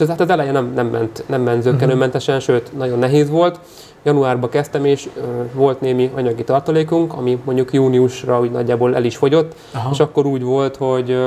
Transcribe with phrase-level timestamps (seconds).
[0.00, 3.60] És ez hát az elején nem, nem ment, nem ment zöggenőmentesen, sőt, nagyon nehéz volt.
[4.02, 5.20] Januárban kezdtem, és ö,
[5.54, 9.88] volt némi anyagi tartalékunk, ami mondjuk júniusra úgy nagyjából el is fogyott, Aha.
[9.92, 11.26] és akkor úgy volt, hogy ö,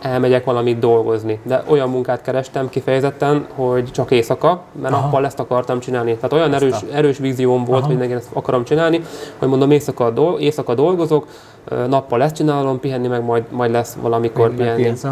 [0.00, 1.38] elmegyek valamit dolgozni.
[1.42, 5.02] De olyan munkát kerestem kifejezetten, hogy csak éjszaka, mert Aha.
[5.02, 6.14] nappal ezt akartam csinálni.
[6.14, 7.88] Tehát olyan erős, erős vízióm volt, Aha.
[7.90, 9.02] hogy nekem ezt akarom csinálni,
[9.38, 11.26] hogy mondom, éjszaka, dol- éjszaka dolgozok,
[11.88, 14.76] nappal ezt csinálom, pihenni meg majd, majd lesz valamikor meg pihenni.
[14.82, 15.04] pihensz,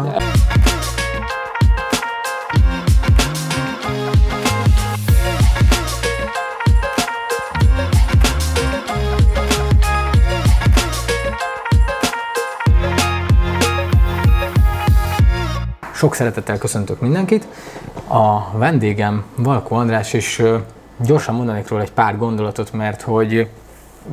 [16.01, 17.47] Sok szeretettel köszöntök mindenkit.
[18.07, 20.43] A vendégem Valkó András, és
[20.99, 23.49] gyorsan mondanék róla egy pár gondolatot, mert hogy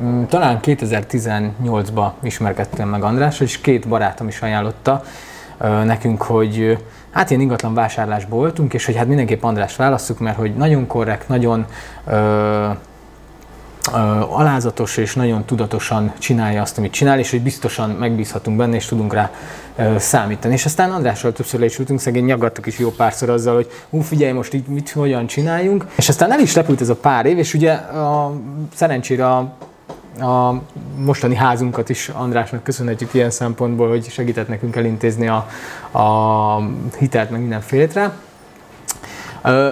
[0.01, 5.03] mm, talán 2018-ban ismerkedtem meg András, és két barátom is ajánlotta
[5.83, 6.77] nekünk, hogy
[7.11, 11.27] hát ilyen ingatlan vásárlásból voltunk, és hogy hát mindenképp András válasszuk, mert hogy nagyon korrekt,
[11.27, 11.65] nagyon
[12.05, 12.69] ö, ö,
[14.29, 19.13] alázatos és nagyon tudatosan csinálja azt, amit csinál, és hogy biztosan megbízhatunk benne, és tudunk
[19.13, 19.31] rá
[19.97, 20.53] számítani.
[20.53, 23.99] És aztán Andrással többször le is ültünk, szegény nyaggattak is jó párszor azzal, hogy ú,
[24.01, 25.85] figyelj, most így mit, hogyan csináljunk.
[25.95, 28.33] És aztán el is repült ez a pár év, és ugye a,
[28.75, 29.37] szerencsére a,
[30.19, 30.61] a
[30.97, 35.47] mostani házunkat is Andrásnak köszönhetjük ilyen szempontból, hogy segített nekünk elintézni a,
[35.99, 36.63] a
[36.97, 38.13] hitelt, meg mindenfélét rá.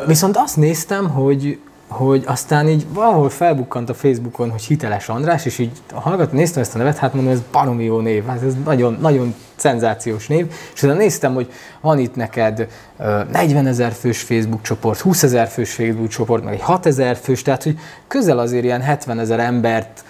[0.06, 5.58] Viszont azt néztem, hogy, hogy aztán így valahol felbukkant a Facebookon, hogy hiteles András, és
[5.58, 8.98] így hallgat, néztem ezt a nevet, hát mondom, ez baromi jó név, hát ez nagyon,
[9.02, 12.68] nagyon szenzációs név, és utána néztem, hogy van itt neked
[13.00, 17.16] ö, 40 ezer fős Facebook csoport, 20 ezer fős Facebook csoport, meg egy 6 ezer
[17.16, 20.04] fős, tehát hogy közel azért ilyen 70 ezer embert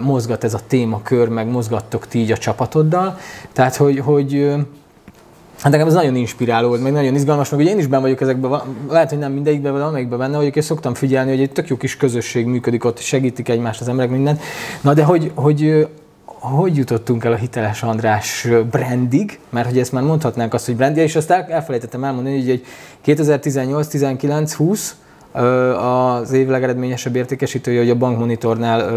[0.00, 3.18] mozgat ez a témakör, meg mozgattok ti így a csapatoddal,
[3.52, 4.54] tehát hogy, hogy
[5.62, 8.60] Hát nekem ez nagyon inspiráló meg nagyon izgalmas, meg ugye én is benne vagyok ezekben,
[8.90, 11.76] lehet, hogy nem mindegyikben, vagy amelyikben benne vagyok, és szoktam figyelni, hogy egy tök jó
[11.76, 14.40] kis közösség működik ott, segítik egymást az emberek, mindent.
[14.80, 15.88] Na de hogy, hogy
[16.40, 21.02] hogy jutottunk el a hiteles András brandig, mert hogy ezt már mondhatnánk azt, hogy brandje,
[21.02, 22.64] és azt el, elfelejtettem elmondani, hogy egy
[23.00, 24.96] 2018, 19, 20
[25.32, 28.92] ö, az év legeredményesebb értékesítője, hogy a bankmonitornál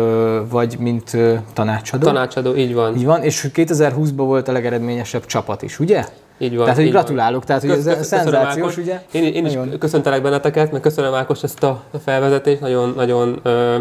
[0.49, 1.17] vagy mint
[1.53, 2.05] tanácsadó.
[2.05, 2.95] Tanácsadó, így van.
[2.95, 6.05] Így van, és 2020-ban volt a legeredményesebb csapat is, ugye?
[6.41, 6.63] Így van.
[6.65, 8.77] Tehát, hogy gratulálok, tehát, hogy ez Kösz- kösz- köszönöm, szenzációs, Ákos.
[8.77, 9.01] ugye?
[9.11, 9.77] Én, én is Nagyon.
[9.77, 13.77] köszöntelek benneteket, meg köszönöm Ákos ezt a felvezetést, nagyon, nagyon ö,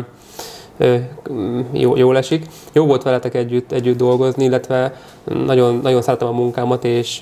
[1.72, 2.46] jó, jól esik.
[2.72, 7.20] Jó volt veletek együtt, együtt dolgozni, illetve nagyon, nagyon szeretem a munkámat és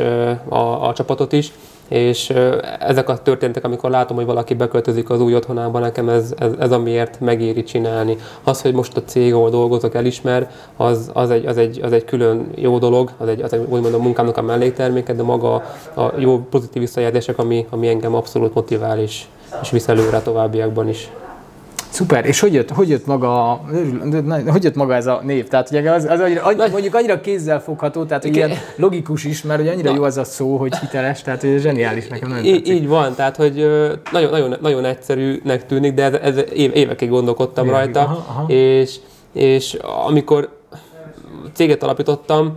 [0.48, 1.52] a, a csapatot is,
[1.88, 2.32] és
[2.78, 6.72] ezek a történtek, amikor látom, hogy valaki beköltözik az új otthonába, nekem ez, ez, ez
[6.72, 8.16] amiért megéri csinálni.
[8.42, 12.04] Az, hogy most a cég, ahol dolgozok, elismer, az, az, egy, az, egy, az egy
[12.04, 15.54] külön jó dolog, az egy, az egy úgymond a munkámnak a mellékterméke, de maga
[15.96, 19.24] a jó pozitív visszajelzések, ami, ami engem abszolút motivál és,
[19.62, 21.10] és visz előre továbbiakban is.
[21.90, 23.60] Szuper, és hogy jött, hogy jött maga,
[24.24, 25.48] na, hogy jött maga ez a név?
[25.48, 29.60] Tehát ugye az, az annyira, annyi- mondjuk annyira kézzelfogható, tehát hogy ilyen logikus is, mert
[29.60, 32.74] hogy annyira jó az a szó, hogy hiteles, tehát hogy zseniális nekem nagyon Í- tetszik.
[32.74, 33.54] így van, tehát hogy
[34.12, 38.52] nagyon, nagyon, nagyon egyszerűnek tűnik, de ez, ez év, évekig gondolkodtam Évekig, rajta, aha, aha.
[38.52, 38.94] És,
[39.32, 40.48] és amikor
[41.54, 42.56] céget alapítottam,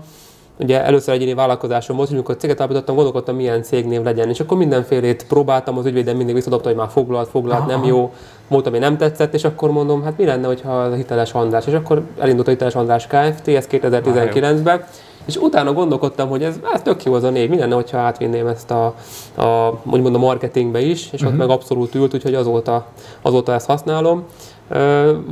[0.62, 4.30] ugye először egyéni vállalkozásom volt, és amikor céget alapítottam, gondolkodtam, milyen cégnév legyen.
[4.30, 8.14] És akkor mindenfélét próbáltam, az ügyvédem mindig visszadobta, hogy már foglalt, foglalt, nem jó,
[8.48, 11.68] volt, ami nem tetszett, és akkor mondom, hát mi lenne, hogyha a hiteles András.
[11.68, 13.48] És akkor elindult a hiteles András Kft.
[13.48, 14.84] ez 2019-ben,
[15.26, 18.48] és utána gondolkodtam, hogy ez, ez tök jó az a név, mi lenne, hogyha átvinném
[18.48, 18.86] ezt a,
[19.36, 22.86] a úgymond a marketingbe is, és ott meg abszolút ült, úgyhogy azóta,
[23.22, 24.26] azóta ezt használom.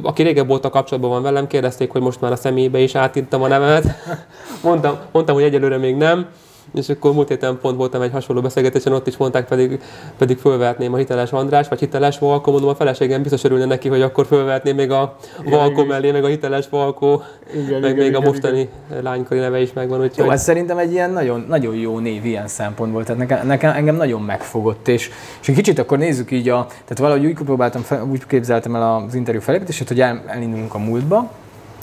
[0.02, 3.48] Aki régebb óta kapcsolatban van velem, kérdezték, hogy most már a személybe is átírtam a
[3.48, 3.86] nevemet.
[4.64, 6.28] mondtam, mondtam, hogy egyelőre még nem.
[6.74, 9.80] És akkor múlt héten pont voltam egy hasonló beszélgetésen, ott is mondták, pedig,
[10.18, 14.02] pedig fölvehetném a hiteles András, vagy hiteles Valkó, mondom a feleségem biztos örülne neki, hogy
[14.02, 15.16] akkor fölvehetném még a
[15.46, 18.70] Valkó mellé, meg a hiteles Valkó, Igen, meg igen, még a igen, mostani
[19.02, 20.26] lánykori neve is megvan, úgyhogy...
[20.26, 23.96] Jó, ez szerintem egy ilyen nagyon, nagyon jó név ilyen szempontból, tehát nekem, nekem engem
[23.96, 25.10] nagyon megfogott, és,
[25.42, 29.16] és egy kicsit akkor nézzük így a, tehát valahogy úgy próbáltam, úgy képzeltem el az
[29.16, 31.32] interjú felépítését, hogy el, elindulunk a múltba,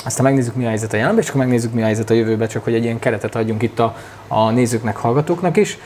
[0.07, 2.49] aztán megnézzük, mi a helyzet a jelenben, és akkor megnézzük, mi a helyzet a jövőben,
[2.49, 3.97] csak hogy egy ilyen keretet adjunk itt a,
[4.29, 5.79] a nézőknek, hallgatóknak is.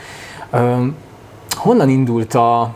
[0.50, 0.96] Öm,
[1.50, 2.74] honnan indult a,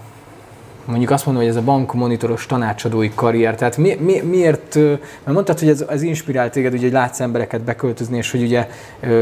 [0.84, 5.58] mondjuk azt mondom, hogy ez a bankmonitoros tanácsadói karrier, tehát mi, mi, miért, mert mondtad,
[5.58, 8.68] hogy ez, ez inspirált téged, ugye, hogy látsz embereket beköltözni, és hogy ugye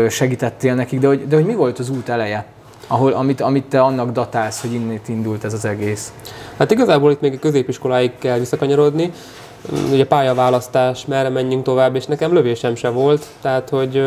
[0.08, 2.44] segítettél nekik, de hogy, de hogy mi volt az út eleje?
[2.86, 6.12] Ahol, amit, amit te annak datálsz, hogy innét indult ez az egész.
[6.56, 9.12] Hát igazából itt még a középiskoláig kell visszakanyarodni.
[9.92, 13.26] Ugye pályaválasztás, merre menjünk tovább, és nekem lövésem se volt.
[13.40, 14.02] Tehát, hogy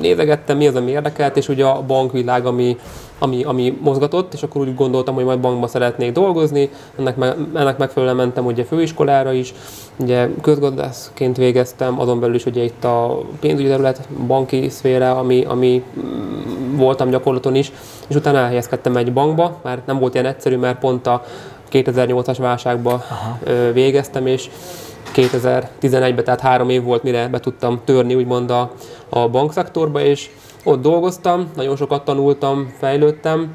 [0.00, 2.76] nézegettem, mi az, ami érdekelt, és ugye a bankvilág, ami,
[3.18, 7.78] ami, ami mozgatott, és akkor úgy gondoltam, hogy majd bankba szeretnék dolgozni, ennek, me, ennek
[7.78, 9.54] megfelelően mentem ugye főiskolára is,
[9.96, 15.84] ugye közgazdászként végeztem, azon belül is ugye itt a pénzügyi terület, banki szféra, ami, ami
[15.98, 17.72] mm, voltam gyakorlaton is,
[18.08, 21.24] és utána elhelyezkedtem egy bankba, mert nem volt ilyen egyszerű, mert pont a
[21.72, 23.38] 2008-as válságba Aha.
[23.72, 24.50] végeztem, és
[25.14, 28.70] 2011-ben, tehát három év volt, mire be tudtam törni úgymond a,
[29.08, 30.30] a bankszektorba, és
[30.64, 33.54] ott dolgoztam, nagyon sokat tanultam, fejlődtem,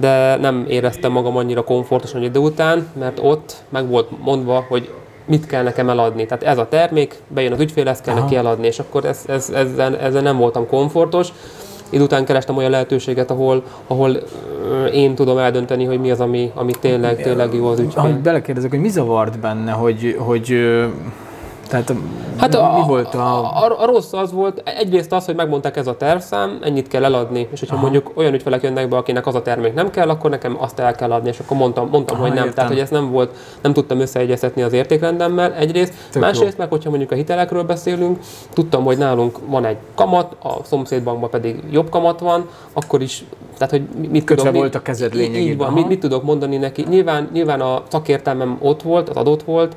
[0.00, 4.90] de nem éreztem magam annyira komfortosan egy idő után, mert ott meg volt mondva, hogy
[5.24, 6.26] mit kell nekem eladni.
[6.26, 8.22] Tehát ez a termék, bejön az ügyfél, ezt kell Aha.
[8.22, 11.28] neki eladni, és akkor ez, ez, ezzel, ezzel nem voltam komfortos.
[11.92, 14.10] Idő után kerestem olyan lehetőséget, ahol, ahol
[14.92, 18.02] én tudom eldönteni, hogy mi az, ami, ami tényleg, tényleg jó az ügyfél.
[18.02, 20.56] Ahogy belekérdezek, hogy mi zavart benne, hogy, hogy
[21.72, 21.92] tehát
[22.36, 23.64] hát a, mi volt a...
[23.64, 23.86] A, a...
[23.86, 27.74] rossz az volt, egyrészt az, hogy megmondták ez a tervszám, ennyit kell eladni, és hogyha
[27.74, 27.82] Aha.
[27.82, 30.94] mondjuk olyan ügyfelek jönnek be, akinek az a termék nem kell, akkor nekem azt el
[30.94, 32.44] kell adni, és akkor mondtam, mondtam Aha, hogy nem.
[32.44, 32.54] Értem.
[32.54, 35.92] Tehát, hogy ez nem volt, nem tudtam összeegyeztetni az értékrendemmel egyrészt.
[36.10, 38.18] Tök Másrészt meg, hogyha mondjuk a hitelekről beszélünk,
[38.52, 43.24] tudtam, hogy nálunk van egy kamat, a szomszédbankban pedig jobb kamat van, akkor is
[43.58, 45.42] tehát, hogy mit Kötve tudom, volt a kezed lényegében.
[45.42, 46.84] Így van, mit, mit, tudok mondani neki.
[46.88, 49.76] Nyilván, nyilván a szakértelmem ott volt, az adott volt,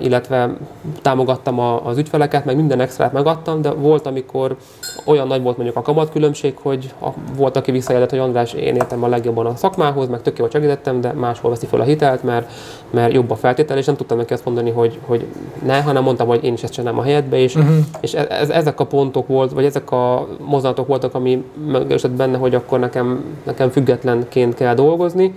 [0.00, 0.56] illetve
[1.02, 4.56] támogattam az ügyfeleket, meg minden extrát megadtam, de volt, amikor
[5.04, 6.92] olyan nagy volt mondjuk a kamatkülönbség, hogy
[7.36, 11.00] volt, aki visszajelzett, hogy András, én értem a legjobban a szakmához, meg tök jól segítettem,
[11.00, 12.50] de máshol veszi fel a hitelt, mert,
[12.90, 15.26] mert jobb a feltétel, és nem tudtam neki azt mondani, hogy, hogy
[15.64, 17.76] ne, hanem mondtam, hogy én is ezt csinálom a helyedbe, és, uh-huh.
[18.00, 22.54] és ez, ezek a pontok volt, vagy ezek a mozdulatok voltak, ami megerősített benne, hogy
[22.54, 25.34] akkor nekem, nekem függetlenként kell dolgozni,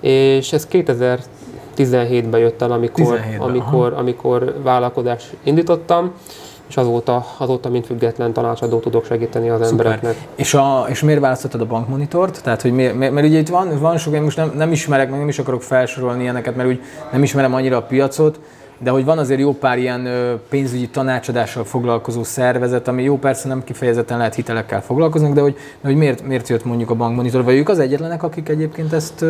[0.00, 1.20] és ez 2000
[1.76, 6.12] 17-ben jött el, amikor, 17 amikor, amikor vállalkozást indítottam,
[6.68, 9.86] és azóta, azóta mint független tanácsadó tudok segíteni az Szuper.
[9.86, 10.28] embereknek.
[10.34, 12.42] És, a, és miért választottad a bankmonitort?
[12.42, 15.10] Tehát, hogy miért, mert, mert ugye itt van, van sok, én most nem, nem ismerek,
[15.10, 16.80] meg nem is akarok felsorolni ilyeneket, mert úgy
[17.12, 18.40] nem ismerem annyira a piacot,
[18.82, 20.08] de hogy van azért jó pár ilyen
[20.48, 25.88] pénzügyi tanácsadással foglalkozó szervezet, ami jó persze nem kifejezetten lehet hitelekkel foglalkoznak, de hogy, de
[25.88, 29.24] hogy miért, miért jött mondjuk a bankmonitor, vagy ők az egyetlenek, akik egyébként ezt...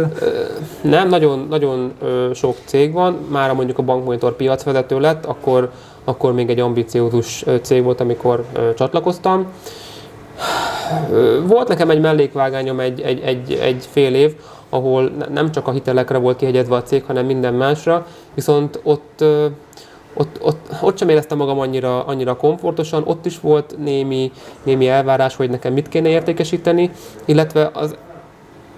[0.80, 1.92] Nem, nagyon, nagyon
[2.34, 5.70] sok cég van, már mondjuk a bankmonitor piacvezető lett, akkor,
[6.04, 8.44] akkor még egy ambiciózus cég volt, amikor
[8.76, 9.46] csatlakoztam.
[11.46, 14.34] Volt nekem egy mellékvágányom egy, egy, egy, egy fél év,
[14.68, 19.24] ahol nem csak a hitelekre volt kihegyezve a cég, hanem minden másra, viszont ott,
[20.14, 24.32] ott, ott, ott sem éreztem magam annyira, annyira komfortosan, ott is volt némi,
[24.62, 26.90] némi elvárás, hogy nekem mit kéne értékesíteni,
[27.24, 27.96] illetve az,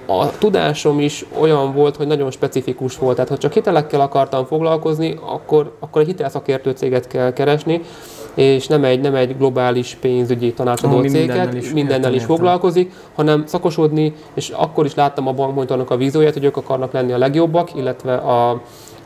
[0.07, 3.15] a tudásom is olyan volt, hogy nagyon specifikus volt.
[3.15, 7.81] Tehát, ha csak hitelekkel akartam foglalkozni, akkor, akkor egy hitelszakértő céget kell keresni,
[8.35, 12.93] és nem egy, nem egy globális pénzügyi tanácsadó Ami céget, mindennel is, mindennel is foglalkozik,
[13.15, 17.19] hanem szakosodni, és akkor is láttam a bankmonitornak a vízóját, hogy ők akarnak lenni a
[17.19, 18.61] legjobbak, illetve a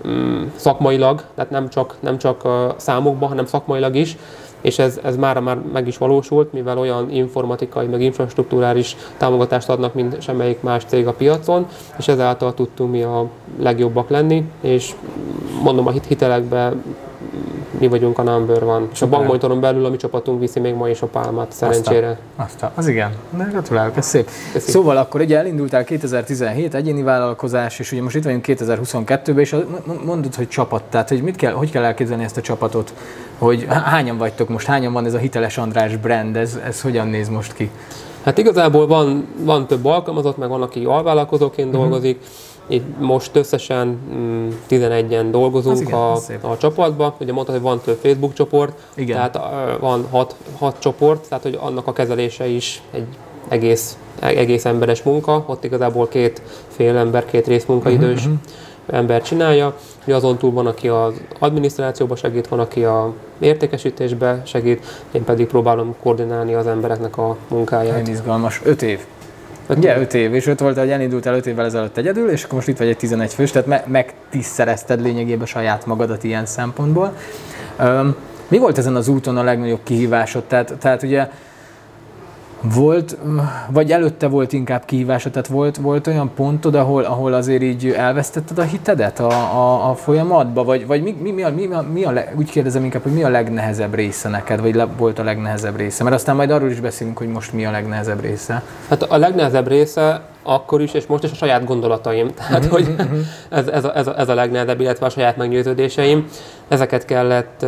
[0.09, 4.17] mm, szakmailag, tehát nem csak, nem csak a számokban, hanem szakmailag is,
[4.61, 9.95] és ez, ez már, már meg is valósult, mivel olyan informatikai, meg infrastruktúrális támogatást adnak,
[9.95, 11.67] mint semmelyik más cég a piacon,
[11.99, 13.27] és ezáltal tudtunk mi a
[13.59, 14.95] legjobbak lenni, és
[15.63, 16.73] mondom, a hitelekbe
[17.79, 18.89] mi vagyunk a number van.
[18.93, 22.19] És a bankmonitoron belül a mi csapatunk viszi még ma is a pálmát, szerencsére.
[22.37, 23.13] Aztán, az igen.
[23.37, 24.31] De gratulálok, ez szép.
[24.53, 24.71] Köszi.
[24.71, 29.57] Szóval akkor ugye elindultál 2017 egyéni vállalkozás, és ugye most itt vagyunk 2022-ben, és
[30.05, 30.83] mondod, hogy csapat.
[30.83, 32.93] Tehát, hogy mit kell, hogy kell elképzelni ezt a csapatot?
[33.39, 37.29] Hogy hányan vagytok most, hányan van ez a Hiteles András brand, ez, ez hogyan néz
[37.29, 37.71] most ki?
[38.23, 41.83] Hát igazából van, van több alkalmazott, meg van, aki alvállalkozóként uh-huh.
[41.83, 42.21] dolgozik.
[42.69, 43.99] Itt most összesen
[44.69, 47.15] 11-en mm, dolgozunk igen, a, a csapatban.
[47.21, 49.17] Ugye mondtad, hogy van több Facebook csoport, igen.
[49.17, 49.39] tehát
[49.81, 53.07] van 6, 6 csoport, tehát hogy annak a kezelése is egy
[53.49, 55.45] egész, egész emberes munka.
[55.47, 58.39] Ott igazából két fél ember, két rész munkaidős uh-huh.
[58.87, 59.77] ember csinálja.
[60.05, 65.47] Ugye azon túl van, aki az adminisztrációba segít, van, aki a értékesítésbe segít, én pedig
[65.47, 67.97] próbálom koordinálni az embereknek a munkáját.
[67.97, 68.61] Nagyon izgalmas.
[68.65, 69.01] Öt év.
[69.77, 72.69] Ugye, 5 év, és öt volt, hogy elindultál 5 évvel ezelőtt egyedül, és akkor most
[72.69, 77.17] itt vagy egy 11 fős, tehát me- megtiszterezted lényegében saját magadat ilyen szempontból.
[77.81, 78.17] Um,
[78.49, 80.45] mi volt ezen az úton a legnagyobb kihívásod?
[80.45, 81.29] Tehát, tehát ugye
[82.63, 83.17] volt,
[83.71, 88.59] vagy előtte volt inkább kihívása, tehát volt, volt olyan pontod, ahol, ahol azért így elvesztetted
[88.59, 92.05] a hitedet a, a, a folyamatba, vagy, vagy mi, mi, mi, a, mi, a, mi
[92.05, 95.77] a, úgy kérdezem inkább, hogy mi a legnehezebb része neked, vagy le, volt a legnehezebb
[95.77, 96.03] része?
[96.03, 98.63] Mert aztán majd arról is beszélünk, hogy most mi a legnehezebb része.
[98.89, 102.31] Hát a legnehezebb része akkor is, és most is a saját gondolataim.
[102.39, 102.71] Tehát, mm-hmm.
[102.71, 103.19] hogy mhm.
[103.49, 106.29] ez, ez, a, ez, a, ez a legnehezebb, illetve a saját meggyőződéseim.
[106.69, 107.67] Ezeket kellett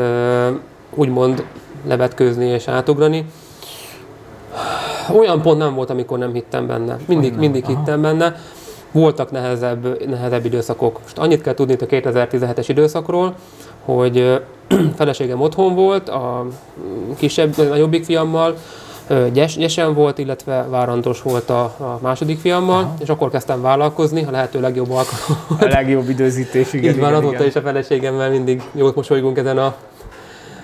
[0.94, 1.44] úgymond
[1.86, 3.24] levetkőzni és átugrani
[5.18, 6.98] Olyan pont nem volt, amikor nem hittem benne.
[7.06, 7.40] Mindig, nem.
[7.40, 7.76] mindig Aha.
[7.76, 8.36] hittem benne.
[8.92, 11.00] Voltak nehezebb, nehezebb időszakok.
[11.02, 13.34] Most annyit kell tudni itt a 2017-es időszakról,
[13.84, 14.40] hogy
[14.96, 16.46] feleségem otthon volt, a
[17.16, 18.54] kisebb, a jobbik fiammal,
[19.32, 22.94] gyes, gyesen volt, illetve várandós volt a, a második fiammal, Aha.
[23.00, 25.44] és akkor kezdtem vállalkozni, a lehető legjobb alkalom.
[25.60, 26.92] A legjobb időzítés, igen.
[26.92, 27.46] Így van, igen, azóta igen.
[27.46, 29.74] is a feleségemmel mindig jót mosolygunk ezen a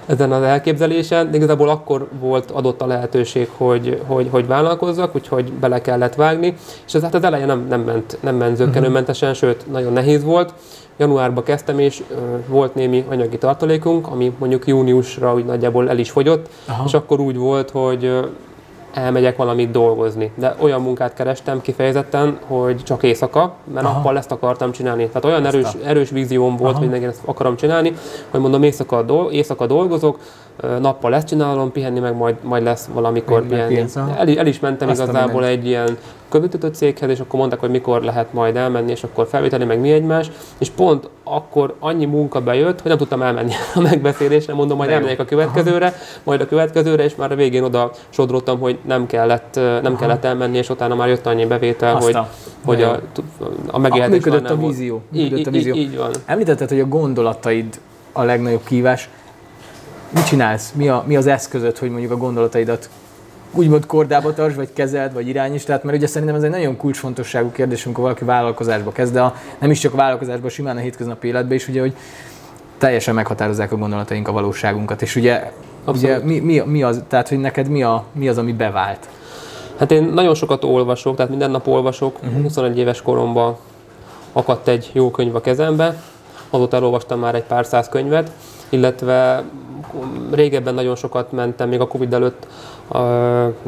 [0.07, 5.53] ezen az elképzelésen, de igazából akkor volt adott a lehetőség, hogy, hogy, hogy vállalkozzak, úgyhogy
[5.53, 9.71] bele kellett vágni, és ez hát az elején nem, nem ment, nem ment zöggenőmentesen, sőt,
[9.71, 10.55] nagyon nehéz volt.
[10.99, 12.15] Januárban kezdtem, és ö,
[12.49, 16.85] volt némi anyagi tartalékunk, ami mondjuk júniusra úgy nagyjából el is fogyott, Aha.
[16.87, 18.05] és akkor úgy volt, hogy
[18.95, 20.33] elmegyek valamit dolgozni.
[20.35, 23.95] De olyan munkát kerestem kifejezetten, hogy csak éjszaka, mert Aha.
[23.97, 25.07] nappal ezt akartam csinálni.
[25.07, 26.81] Tehát olyan erős, erős vízióm volt, Aha.
[26.81, 27.93] hogy nekem ezt akarom csinálni,
[28.31, 30.19] hogy mondom, éjszaka, dol- éjszaka dolgozok,
[30.81, 33.89] nappal ezt csinálom, pihenni meg majd, majd lesz valamikor Meg pihenni.
[33.95, 34.17] aha.
[34.17, 35.97] El, el is mentem Azt igazából egy ilyen
[36.29, 39.93] köbötötött céghez, és akkor mondták, hogy mikor lehet majd elmenni, és akkor felvételi, meg mi
[39.93, 44.91] egymás, és pont akkor annyi munka bejött, hogy nem tudtam elmenni a megbeszélésre, mondom, majd
[44.91, 49.55] elmegyek a következőre, majd a következőre, és már a végén oda sodrottam, hogy nem kellett,
[49.55, 49.97] nem Aha.
[49.97, 52.19] kellett elmenni, és utána már jött annyi bevétel, Azt hogy,
[52.65, 53.01] hogy a,
[53.67, 55.03] a megélhetés működött a vízió.
[55.13, 55.75] Így, Működött a így, vízió.
[55.75, 56.11] így, így van.
[56.27, 57.81] Említetted, hogy a gondolataid
[58.13, 59.09] a legnagyobb kívás.
[60.11, 60.73] Mit csinálsz?
[60.73, 62.89] Mi, a, mi az eszközöd, hogy mondjuk a gondolataidat
[63.53, 65.67] úgymond kordába tartsd, vagy kezeld, vagy irányítsd?
[65.67, 69.35] Tehát, mert ugye szerintem ez egy nagyon kulcsfontosságú kérdés, amikor valaki vállalkozásba kezd, de a,
[69.59, 71.97] nem is csak a vállalkozásba, simán a hétköznapi életben is, ugye, hogy
[72.79, 75.03] teljesen meghatározzák a gondolataink a valóságunkat.
[75.03, 75.53] És ugye,
[75.87, 79.09] ugye mi, mi, mi, az, tehát, hogy neked mi, a, mi az, ami bevált?
[79.79, 82.19] Hát én nagyon sokat olvasok, tehát minden nap olvasok.
[82.21, 82.27] Mhm.
[82.27, 82.43] Uh-huh.
[82.43, 83.57] 21 éves koromban
[84.33, 86.03] akadt egy jó könyv a kezembe,
[86.51, 88.31] azóta elolvastam már egy pár száz könyvet,
[88.69, 89.45] illetve
[90.33, 92.47] régebben nagyon sokat mentem, még a Covid előtt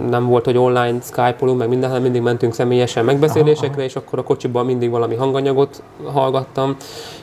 [0.09, 4.19] nem volt, hogy online Skype-olunk, meg minden, hanem mindig mentünk személyesen megbeszélésekre, Aha, és akkor
[4.19, 6.77] a kocsiban mindig valami hanganyagot hallgattam,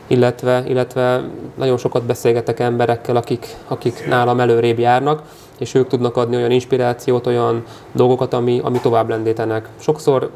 [0.08, 1.24] illetve, illetve
[1.56, 5.22] nagyon sokat beszélgetek emberekkel, akik, akik nálam előrébb járnak,
[5.60, 9.70] és ők tudnak adni olyan inspirációt, olyan dolgokat, ami, ami tovább lendítenek.
[9.80, 10.30] Sokszor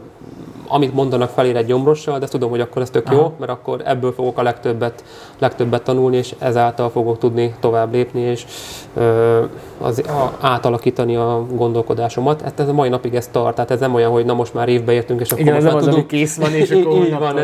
[0.71, 3.15] amit mondanak felér egy gyomrossal, de tudom, hogy akkor ez tök Aha.
[3.15, 5.03] jó, mert akkor ebből fogok a legtöbbet,
[5.39, 8.45] legtöbbet tanulni, és ezáltal fogok tudni tovább lépni, és
[8.93, 9.41] ö,
[9.77, 12.41] az, a, átalakítani a gondolkodásomat.
[12.41, 14.69] Hát ez a mai napig ez tart, tehát ez nem olyan, hogy na most már
[14.69, 16.07] évbe értünk, és akkor Igen, most már az, ami tudunk.
[16.07, 17.37] kész van, és akkor így van,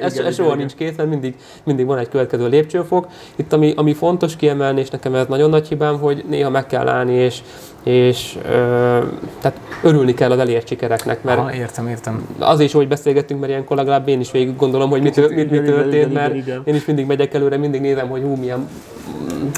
[0.00, 1.34] ez, ez, soha nincs kész, mert mindig,
[1.64, 3.06] mindig van egy következő lépcsőfok.
[3.36, 6.88] Itt ami, ami fontos kiemelni, és nekem ez nagyon nagy hibám, hogy néha meg kell
[6.88, 7.42] állni, és,
[7.82, 8.98] és ö,
[9.40, 12.26] tehát örülni kell az elért sikereknek, mert Aha, értem, értem.
[12.38, 15.64] az is, hogy beszélgettünk, mert ilyenkor legalább én is végig gondolom, hogy mit, mit, mit
[15.64, 18.68] történt, mert én is mindig megyek előre, mindig nézem, hogy hú, milyen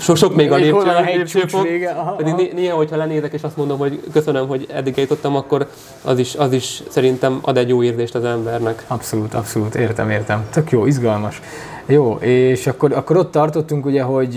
[0.00, 1.62] sok, sok még a a lépcső, hegycsúcs lépcsőfok.
[1.62, 1.90] vége?
[1.90, 5.68] Aha, Pedig néha, hogyha lenézek és azt mondom, hogy köszönöm, hogy eddig eljutottam, akkor
[6.02, 8.84] az is, az is szerintem ad egy jó érzést az embernek.
[8.86, 10.44] Abszolút, abszolút, értem, értem.
[10.50, 11.40] Tök jó, izgalmas.
[11.86, 14.34] Jó, és akkor, akkor ott tartottunk ugye, hogy,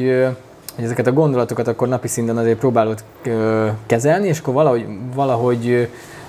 [0.75, 5.67] hogy ezeket a gondolatokat akkor napi szinten azért próbálod ö, kezelni, és akkor valahogy, valahogy
[5.69, 5.84] ö,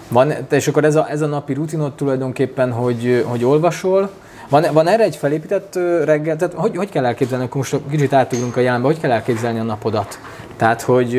[0.08, 4.10] van, és akkor ez a, ez a napi rutinod tulajdonképpen, hogy, hogy olvasol,
[4.48, 8.56] van, van erre egy felépített reggel, tehát hogy, hogy kell elképzelni, akkor most kicsit átugrunk
[8.56, 10.18] a jelenbe, hogy kell elképzelni a napodat?
[10.56, 11.12] Tehát, hogy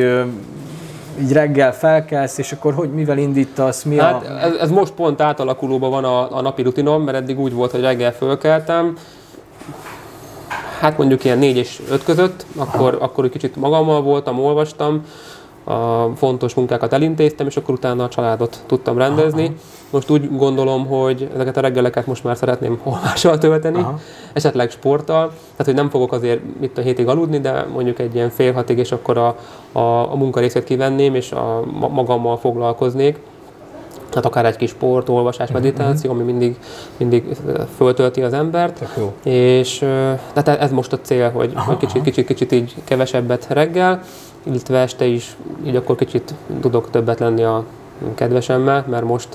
[1.20, 4.40] így reggel felkelsz, és akkor hogy mivel indítasz, mi Hát a...
[4.40, 7.80] ez, ez most pont átalakulóban van a, a napi rutinom, mert eddig úgy volt, hogy
[7.80, 8.96] reggel fölkeltem,
[10.80, 15.04] hát mondjuk ilyen 4 és 5 között, akkor, akkor egy kicsit magammal voltam, olvastam,
[15.64, 19.44] a fontos munkákat elintéztem, és akkor utána a családot tudtam rendezni.
[19.44, 19.54] Aha.
[19.90, 23.98] Most úgy gondolom, hogy ezeket a reggeleket most már szeretném olvással tölteni, Aha.
[24.32, 28.30] esetleg sporttal, tehát hogy nem fogok azért itt a hétig aludni, de mondjuk egy ilyen
[28.30, 29.36] fél hatig, és akkor a,
[29.72, 33.18] a, a munkarészét kivenném, és a, ma- magammal foglalkoznék.
[34.14, 36.56] Hát akár egy kis sport, olvasás, meditáció, ami mindig,
[36.96, 37.24] mindig
[37.76, 38.84] föltölti az embert.
[39.24, 39.78] És
[40.32, 44.02] tehát ez most a cél, hogy, hogy kicsit, kicsit, kicsit így kevesebbet reggel,
[44.42, 45.36] illetve este is
[45.66, 47.64] így akkor kicsit tudok többet lenni a
[48.14, 49.28] kedvesemmel, mert most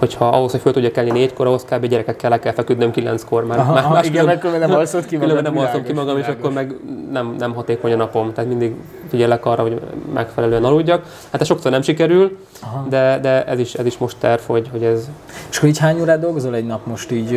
[0.00, 1.86] hogyha ahhoz, hogy föl tudjak kelni négykor, ahhoz kb.
[1.86, 3.58] gyerekekkel le kell feküdnöm kilenckor már.
[3.58, 5.18] Aha, Más- aha, más igen, külön- mert különben nem alszod ki.
[5.18, 6.74] Különben nem alszom ki magam, és akkor meg
[7.12, 8.32] nem, nem hatékony a napom.
[8.32, 8.74] Tehát mindig
[9.08, 9.80] figyelek arra, hogy
[10.14, 11.02] megfelelően aludjak.
[11.32, 12.86] Hát ez sokszor nem sikerül, Aha.
[12.88, 15.08] de, de ez, is, ez is most terv, hogy, hogy ez
[15.50, 17.32] És akkor így hány órát dolgozol egy nap most így?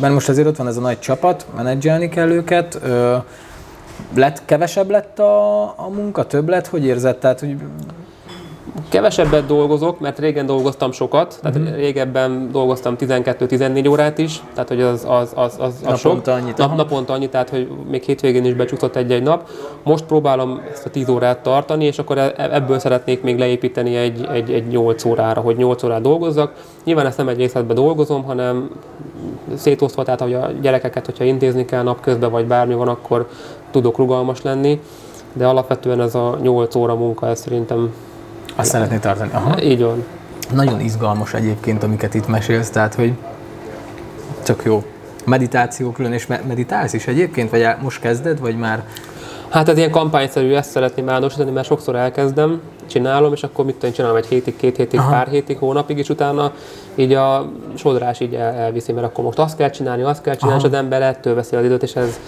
[0.00, 2.80] Mert most azért ott van ez a nagy csapat, menedzselni kell őket.
[4.14, 6.66] Lett, kevesebb lett a, a munka, több lett?
[6.66, 7.16] Hogy érzed?
[7.16, 7.56] Tehát, hogy
[8.88, 11.76] Kevesebbet dolgozok, mert régen dolgoztam sokat, tehát uh-huh.
[11.76, 16.12] régebben dolgoztam 12-14 órát is, tehát hogy az, az, az, az, az sok.
[16.12, 19.48] Naponta annyit, Nap, naponta annyit, tehát hogy még hétvégén is becsúszott egy-egy nap.
[19.82, 24.28] Most próbálom ezt a 10 órát tartani, és akkor e- ebből szeretnék még leépíteni egy,
[24.32, 26.52] egy, egy 8 órára, hogy 8 órát dolgozzak.
[26.84, 28.70] Nyilván ezt nem egy részletben dolgozom, hanem
[29.54, 33.28] szétosztva, tehát hogy a gyerekeket, hogyha intézni kell napközben, vagy bármi van, akkor
[33.70, 34.80] tudok rugalmas lenni.
[35.32, 37.92] De alapvetően ez a 8 óra munka, ez szerintem
[38.60, 39.30] Azt szeretné tartani.
[39.32, 39.62] Aha.
[39.62, 40.04] így van.
[40.54, 43.12] Nagyon izgalmas egyébként, amiket itt mesélsz, tehát hogy
[44.42, 44.82] csak jó.
[45.24, 48.84] Meditáció külön, és me- meditálsz is egyébként, vagy most kezded, vagy már
[49.50, 53.94] Hát ez ilyen kampányszerű, ezt szeretném állandósítani, mert sokszor elkezdem, csinálom, és akkor mit tudom,
[53.94, 54.98] csinálom egy hétig, két hétig.
[54.98, 55.10] Aha.
[55.10, 56.52] pár hétig, hónapig, és utána
[56.94, 60.58] így a sodrás így el, elviszi, mert akkor most azt kell csinálni, azt kell csinálni,
[60.58, 60.68] Aha.
[60.68, 62.20] és az ember ettől veszi az időt, és ez,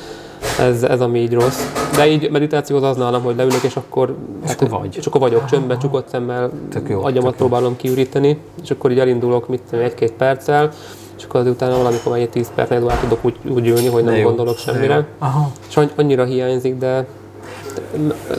[0.58, 1.60] ez, ez ami így rossz.
[1.96, 4.14] De így meditációhoz az nálam, hogy leülök, és akkor,
[4.46, 4.96] hát, akkor vagy.
[4.96, 7.46] És akkor vagyok csöndben, csukott szemmel, Tök jó, agyamat tök jó.
[7.46, 10.70] próbálom kiüríteni, és akkor így elindulok, mit egy-két perccel,
[11.18, 14.12] és akkor utána valamikor egy 10 perc, negyed órát tudok úgy, úgy ülni, hogy nem
[14.12, 14.94] De jó, gondolok semmire.
[15.22, 15.28] jó.
[15.68, 17.06] És anny- annyira hiányzik, de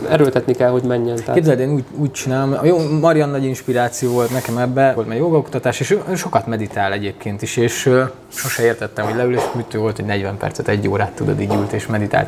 [0.10, 1.16] erőltetni kell, hogy menjen.
[1.16, 5.08] Tehát Képzeld, én úgy, úgy csinálom, a jó, Marian nagy inspiráció volt nekem ebbe, volt
[5.08, 9.42] már jogaoktatás, és ő, sokat meditál egyébként is, és ö, sose értettem, hogy leül, és
[9.56, 12.28] műtő volt, hogy 40 percet, egy órát tudod, így ült és meditált.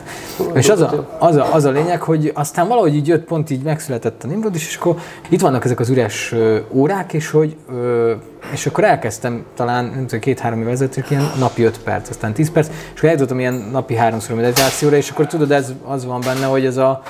[0.54, 3.62] És az a, az, a, az a lényeg, hogy aztán valahogy így jött, pont így
[3.62, 4.96] megszületett a Nimrod is, és akkor
[5.30, 6.34] itt vannak ezek az üres
[6.72, 8.14] órák, és hogy ö,
[8.52, 12.52] és akkor elkezdtem talán, nem tudom, két-három év ezelőtt, ilyen napi 5 perc, aztán 10
[12.52, 16.46] perc, és akkor eljutottam ilyen napi háromszor meditációra, és akkor tudod, ez az van benne,
[16.46, 17.04] hogy ez a,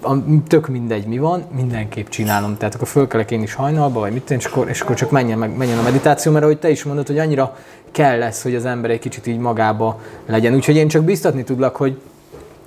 [0.00, 0.12] a,
[0.46, 2.56] tök mindegy, mi van, mindenképp csinálom.
[2.56, 5.38] Tehát akkor fölkelek én is hajnalba, vagy mit tudom, és akkor, és akkor csak menjen,
[5.38, 7.56] meg, menjen a meditáció, mert ahogy te is mondod, hogy annyira
[7.90, 10.54] kell lesz, hogy az ember egy kicsit így magába legyen.
[10.54, 12.00] Úgyhogy én csak biztatni tudlak, hogy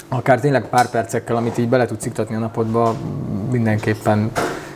[0.07, 2.95] akár tényleg pár percekkel, amit így bele tudsz iktatni a napodba,
[3.51, 4.31] mindenképpen,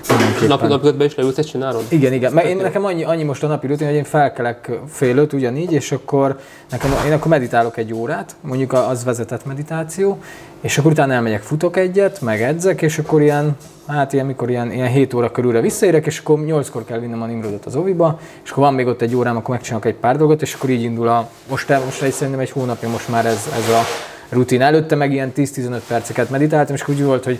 [0.10, 0.48] mindenképpen.
[0.48, 1.84] nap, napközben is leülsz, ezt csinálod?
[1.90, 2.34] Igen, igen.
[2.34, 5.72] Mert én, nekem annyi, annyi most a napi rutin, hogy én felkelek fél öt ugyanígy,
[5.72, 10.20] és akkor nekem, én akkor meditálok egy órát, mondjuk az vezetett meditáció,
[10.62, 14.72] és akkor utána elmegyek, futok egyet, meg edzek, és akkor ilyen, hát ilyen, mikor ilyen,
[14.72, 18.50] ilyen 7 óra körülre visszaérek, és akkor 8-kor kell vinnem a Nimrodot az oviba, és
[18.52, 21.08] akkor van még ott egy órám, akkor megcsinálok egy pár dolgot, és akkor így indul
[21.08, 23.82] a, most, most egy, szerintem egy hónapja most már ez, ez a
[24.30, 24.62] rutin.
[24.62, 27.40] Előtte meg ilyen 10-15 perceket meditáltam, és úgy volt, hogy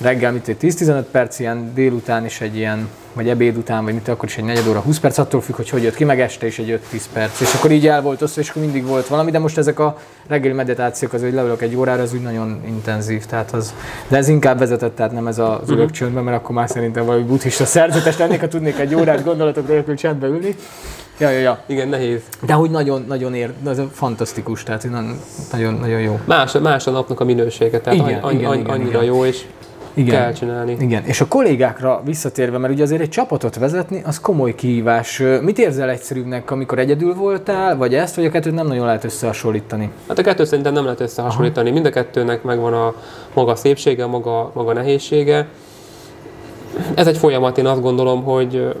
[0.00, 4.08] reggel mit egy 10-15 perc, ilyen délután is egy ilyen, vagy ebéd után, vagy mit
[4.08, 6.46] akkor is egy negyed óra, 20 perc, attól függ, hogy hogy jött ki, meg este
[6.46, 7.40] is egy 5-10 perc.
[7.40, 9.98] És akkor így el volt össze, és akkor mindig volt valami, de most ezek a
[10.26, 13.74] reggeli meditációk, az, hogy leülök egy órára, az úgy nagyon intenzív, tehát az,
[14.08, 17.24] de ez inkább vezetett, tehát nem ez az ülök csöndben, mert akkor már szerintem valami
[17.24, 20.56] buddhista szerzetes lennék, ha tudnék egy órát gondolatok nélkül csendbe ülni.
[21.18, 21.62] Ja, ja, ja.
[21.66, 22.20] Igen, nehéz.
[22.46, 25.20] De hogy nagyon, nagyon ér, ez fantasztikus, tehát nagyon,
[25.52, 26.20] nagyon, nagyon jó.
[26.24, 29.04] Más, más a napnak a minősége, tehát Igen, igen, annyi, igen, annyira igen.
[29.04, 29.44] jó, és
[29.98, 30.20] Igen.
[30.20, 30.76] kell csinálni.
[30.80, 35.22] Igen, és a kollégákra visszatérve, mert ugye azért egy csapatot vezetni, az komoly kihívás.
[35.42, 39.90] Mit érzel egyszerűbbnek, amikor egyedül voltál, vagy ezt, vagy a kettőt nem nagyon lehet összehasonlítani?
[40.08, 41.70] Hát a kettő szerintem nem lehet összehasonlítani.
[41.70, 42.94] Mind a kettőnek megvan a
[43.34, 45.46] maga szépsége, maga, maga nehézsége.
[46.94, 48.76] Ez egy folyamat, én azt gondolom, hogy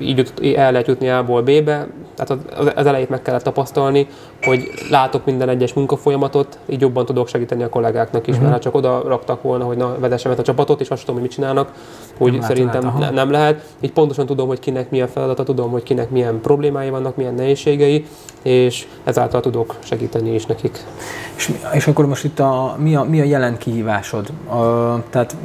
[0.00, 1.86] így el lehet jutni A-ból B-be.
[2.14, 2.44] Tehát
[2.76, 4.06] az, elejét meg kellett tapasztalni,
[4.42, 8.74] hogy látok minden egyes munkafolyamatot, így jobban tudok segíteni a kollégáknak is, mert ha csak
[8.74, 11.72] oda raktak volna, hogy na, vezessem a csapatot, és azt tudom, hogy mit csinálnak,
[12.18, 12.98] úgy látod szerintem aha.
[12.98, 13.64] ne, nem lehet.
[13.80, 18.06] Így pontosan tudom, hogy kinek milyen feladata, tudom, hogy kinek milyen problémái vannak, milyen nehézségei,
[18.42, 20.84] és ezáltal tudok segíteni is nekik.
[21.36, 24.28] És, és akkor most itt a, mi, a, mi a jelen kihívásod?
[24.48, 24.56] A,
[25.10, 25.36] tehát,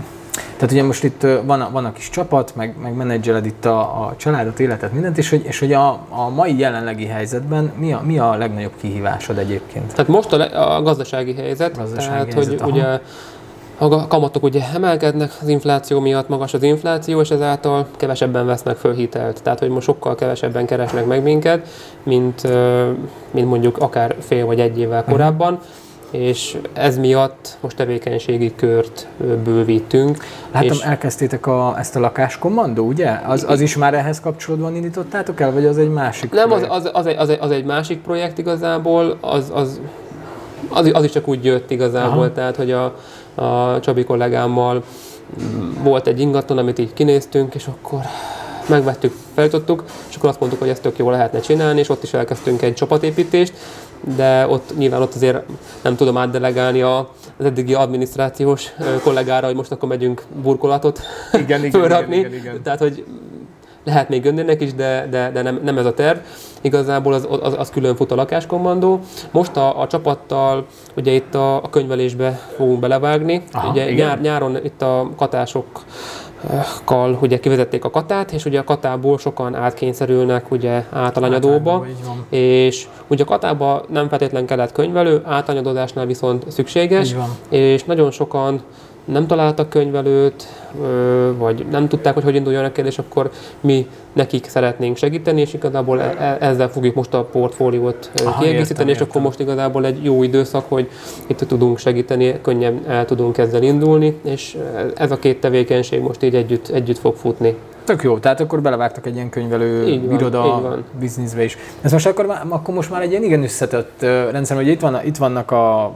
[0.56, 3.80] tehát ugye most itt van a, van a kis csapat, meg, meg menedzseled itt a,
[3.80, 8.02] a családot, életet, mindent, és hogy, és hogy a, a mai jelenlegi helyzetben mi a,
[8.06, 9.92] mi a legnagyobb kihívásod egyébként?
[9.92, 12.80] Tehát most a, le- a gazdasági helyzet, Gazdasági tehát helyzet, hogy aha.
[12.80, 13.00] ugye
[13.80, 18.94] a kamatok ugye emelkednek az infláció miatt, magas az infláció, és ezáltal kevesebben vesznek föl
[18.94, 19.44] hitelt.
[19.44, 21.68] Tehát, hogy most sokkal kevesebben keresnek meg minket,
[22.04, 22.42] mint,
[23.32, 25.12] mint mondjuk akár fél vagy egy évvel Mhm.
[25.12, 25.60] korábban,
[26.12, 29.08] és ez miatt most tevékenységi kört
[29.44, 30.18] bővítünk.
[30.52, 33.20] Látom, és elkezdtétek a, ezt a lakáskommandó, ugye?
[33.26, 36.86] Az, az is már ehhez kapcsolódóan indítottátok el, vagy az egy másik nem, az, projekt?
[36.86, 39.80] az, az, egy, az, egy, az egy másik projekt igazából, az, az,
[40.70, 42.32] az, az is csak úgy jött igazából, Aha.
[42.32, 42.96] tehát hogy a,
[43.36, 44.84] a Csabi kollégámmal
[45.44, 48.00] mm, volt egy ingatlan, amit így kinéztünk, és akkor
[48.68, 52.14] megvettük, feljutottuk, és akkor azt mondtuk, hogy ezt tök jól lehetne csinálni, és ott is
[52.14, 53.54] elkezdtünk egy csapatépítést,
[54.16, 55.44] de ott nyilván ott azért
[55.82, 61.00] nem tudom átdelegálni a, az eddigi adminisztrációs kollégára, hogy most akkor megyünk burkolatot
[61.34, 62.16] Igen, igen, fölrakni.
[62.16, 62.64] igen, igen, igen.
[62.64, 63.06] Tehát, hogy
[63.88, 66.18] lehet még önnének is, de, de, de nem, nem ez a terv.
[66.62, 69.00] Igazából az, az, az külön fut a lakáskommandó.
[69.32, 73.44] Most a, a csapattal ugye itt a, a könyvelésbe fogunk belevágni.
[73.52, 74.08] Aha, ugye igen.
[74.08, 75.66] nyár, nyáron itt a katások
[76.84, 81.86] kal ugye kivezették a katát, és ugye a katából sokan átkényszerülnek ugye általányadóba,
[82.30, 87.16] és ugye a katába nem feltétlen kellett könyvelő, általányadózásnál viszont szükséges,
[87.50, 88.62] és nagyon sokan
[89.08, 90.48] nem találtak könyvelőt,
[91.38, 96.02] vagy nem tudták, hogy hogy induljanak el, és akkor mi nekik szeretnénk segíteni, és igazából
[96.02, 99.08] e, e, ezzel fogjuk most a portfóliót Aha, kiegészíteni, értem, és értem.
[99.10, 100.90] akkor most igazából egy jó időszak, hogy
[101.28, 104.58] itt tudunk segíteni, könnyen el tudunk ezzel indulni, és
[104.96, 107.56] ez a két tevékenység most így együtt, együtt fog futni.
[107.84, 110.84] Tök jó, tehát akkor belevágtak egy ilyen könyvelő így van, iroda így van.
[111.00, 111.58] bizniszbe is.
[111.82, 115.18] Ez most akkor, akkor most már egy ilyen igen összetett rendszer, hogy itt, van, itt
[115.18, 115.94] vannak a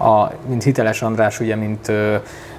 [0.00, 1.92] a, mint hiteles András, ugye, mint,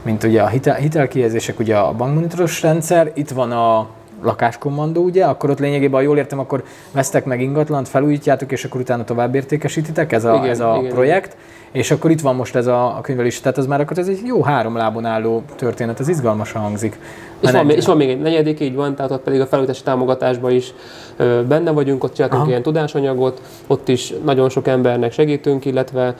[0.02, 3.88] mint ugye a hitel, hitelkihelyezések, ugye a bankmonitoros rendszer, itt van a
[4.24, 8.82] lakáskommandó, ugye, akkor ott lényegében, ha jól értem, akkor vesztek meg ingatlant, felújítjátok, és akkor
[8.82, 10.92] utána tovább értékesítitek, ez a, igen, ez a igen.
[10.94, 11.38] projekt.
[11.72, 14.22] És akkor itt van most ez a, a könyvelés, tehát ez már akkor ez egy
[14.26, 17.00] jó három lábon álló történet, ez izgalmasan hangzik.
[17.40, 20.52] És van, és van még egy negyedik, így van, tehát ott pedig a felújítási támogatásban
[20.52, 20.74] is
[21.18, 22.50] ö, benne vagyunk, ott csináltunk Aha.
[22.50, 26.16] ilyen tudásanyagot, ott is nagyon sok embernek segítünk, illetve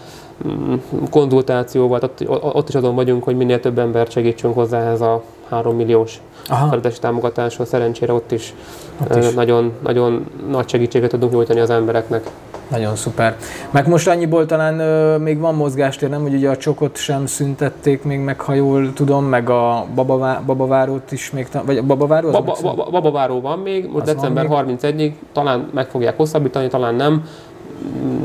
[0.48, 0.74] mm,
[1.10, 5.76] konzultációval, ott, ott is azon vagyunk, hogy minél több embert segítsünk hozzá ez a 3
[5.76, 7.68] milliós felújítási támogatáshoz.
[7.68, 8.54] Szerencsére ott is,
[9.02, 9.34] ott is.
[9.34, 12.30] Nagyon, nagyon nagy segítséget tudunk nyújtani az embereknek.
[12.68, 13.38] Nagyon szuper.
[13.72, 18.04] Meg most annyiból talán ö, még van mozgástér, nem, hogy ugye a csokot sem szüntették
[18.04, 22.28] még meg, ha jól tudom, meg a babavá, babavárót is még, vagy a babaváró?
[22.28, 26.96] Az Baba, ba, babaváró van még, most az december 31-ig, talán meg fogják hosszabbítani, talán
[26.96, 27.24] nem,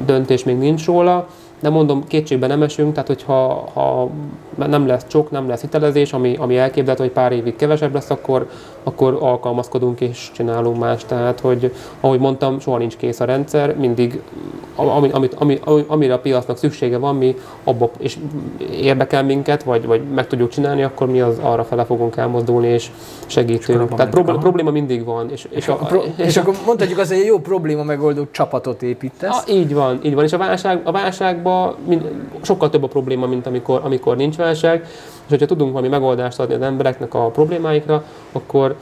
[0.04, 1.26] döntés még nincs róla
[1.60, 4.10] de mondom, kétségbe nem esünk, tehát hogyha ha
[4.66, 8.48] nem lesz csok, nem lesz hitelezés, ami, ami elképzelhető, hogy pár évig kevesebb lesz, akkor,
[8.82, 11.04] akkor alkalmazkodunk és csinálunk más.
[11.04, 14.22] Tehát, hogy ahogy mondtam, soha nincs kész a rendszer, mindig
[14.76, 18.16] ami, amit, ami, amire a piacnak szüksége van, mi abba, és
[18.70, 22.90] érdekel minket, vagy, vagy meg tudjuk csinálni, akkor mi az arra fele fogunk elmozdulni, és
[23.26, 23.94] segítünk.
[23.94, 25.30] Tehát probléma, probléma mindig van.
[25.30, 28.82] És, és, a, a, és, és akkor mondhatjuk azt, hogy egy jó probléma megoldó csapatot
[28.82, 29.30] építesz.
[29.30, 30.24] A, így van, így van.
[30.24, 30.90] És a, válság, a
[31.46, 32.10] válságban mind,
[32.42, 34.80] sokkal több a probléma, mint amikor, amikor nincs válság.
[35.24, 38.76] És hogyha tudunk valami megoldást adni az embereknek a problémáikra, akkor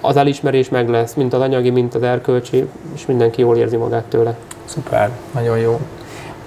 [0.00, 4.04] az elismerés meg lesz, mint az anyagi, mint az erkölcsi, és mindenki jól érzi magát
[4.04, 4.36] tőle.
[4.64, 5.80] Szuper, nagyon jó.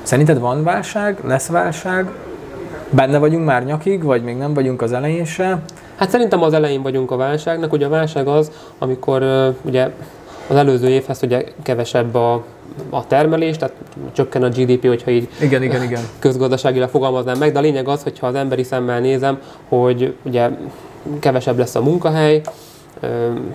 [0.03, 2.09] Szerinted van válság, lesz válság?
[2.89, 5.61] Benne vagyunk már nyakig, vagy még nem vagyunk az elején se?
[5.95, 7.73] Hát szerintem az elején vagyunk a válságnak.
[7.73, 9.89] Ugye a válság az, amikor ugye
[10.47, 12.43] az előző évhez ugye kevesebb a,
[12.89, 13.75] a termelés, tehát
[14.11, 16.01] csökken a GDP, hogyha így igen, igen, igen.
[16.19, 20.49] közgazdaságilag fogalmaznám meg, de a lényeg az, hogyha az emberi szemmel nézem, hogy ugye
[21.19, 22.41] kevesebb lesz a munkahely,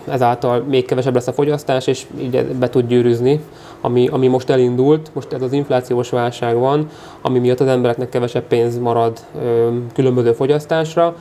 [0.09, 3.41] ezáltal még kevesebb lesz a fogyasztás, és így be tud gyűrűzni,
[3.81, 5.11] ami, ami most elindult.
[5.13, 6.89] Most ez az inflációs válság van,
[7.21, 9.19] ami miatt az embereknek kevesebb pénz marad
[9.95, 11.17] különböző fogyasztásra.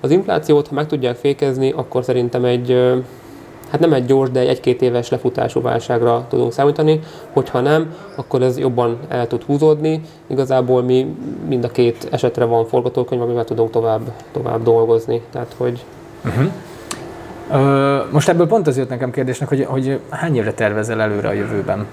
[0.00, 2.94] Az inflációt, ha meg tudják fékezni, akkor szerintem egy,
[3.76, 7.00] hát nem egy gyors, de egy egy-két éves lefutású válságra tudunk számítani.
[7.32, 10.00] Hogyha nem, akkor ez jobban el tud húzódni.
[10.26, 11.16] Igazából mi
[11.48, 15.20] mind a két esetre van forgatókönyv, amivel tudunk tovább, tovább dolgozni.
[15.30, 15.84] Tehát, hogy
[16.24, 16.50] uh-huh.
[17.52, 21.32] Ö, most ebből pont az jött nekem kérdésnek, hogy, hogy hány évre tervezel előre a
[21.32, 21.86] jövőben?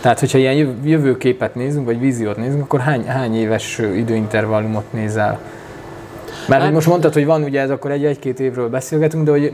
[0.00, 5.40] Tehát, hogyha ilyen jövőképet nézünk, vagy víziót nézünk, akkor hány, hány éves időintervallumot nézel?
[6.48, 9.52] Mert hát, most mondtad, hogy van ugye ez, akkor egy-egy-két évről beszélgetünk, de hogy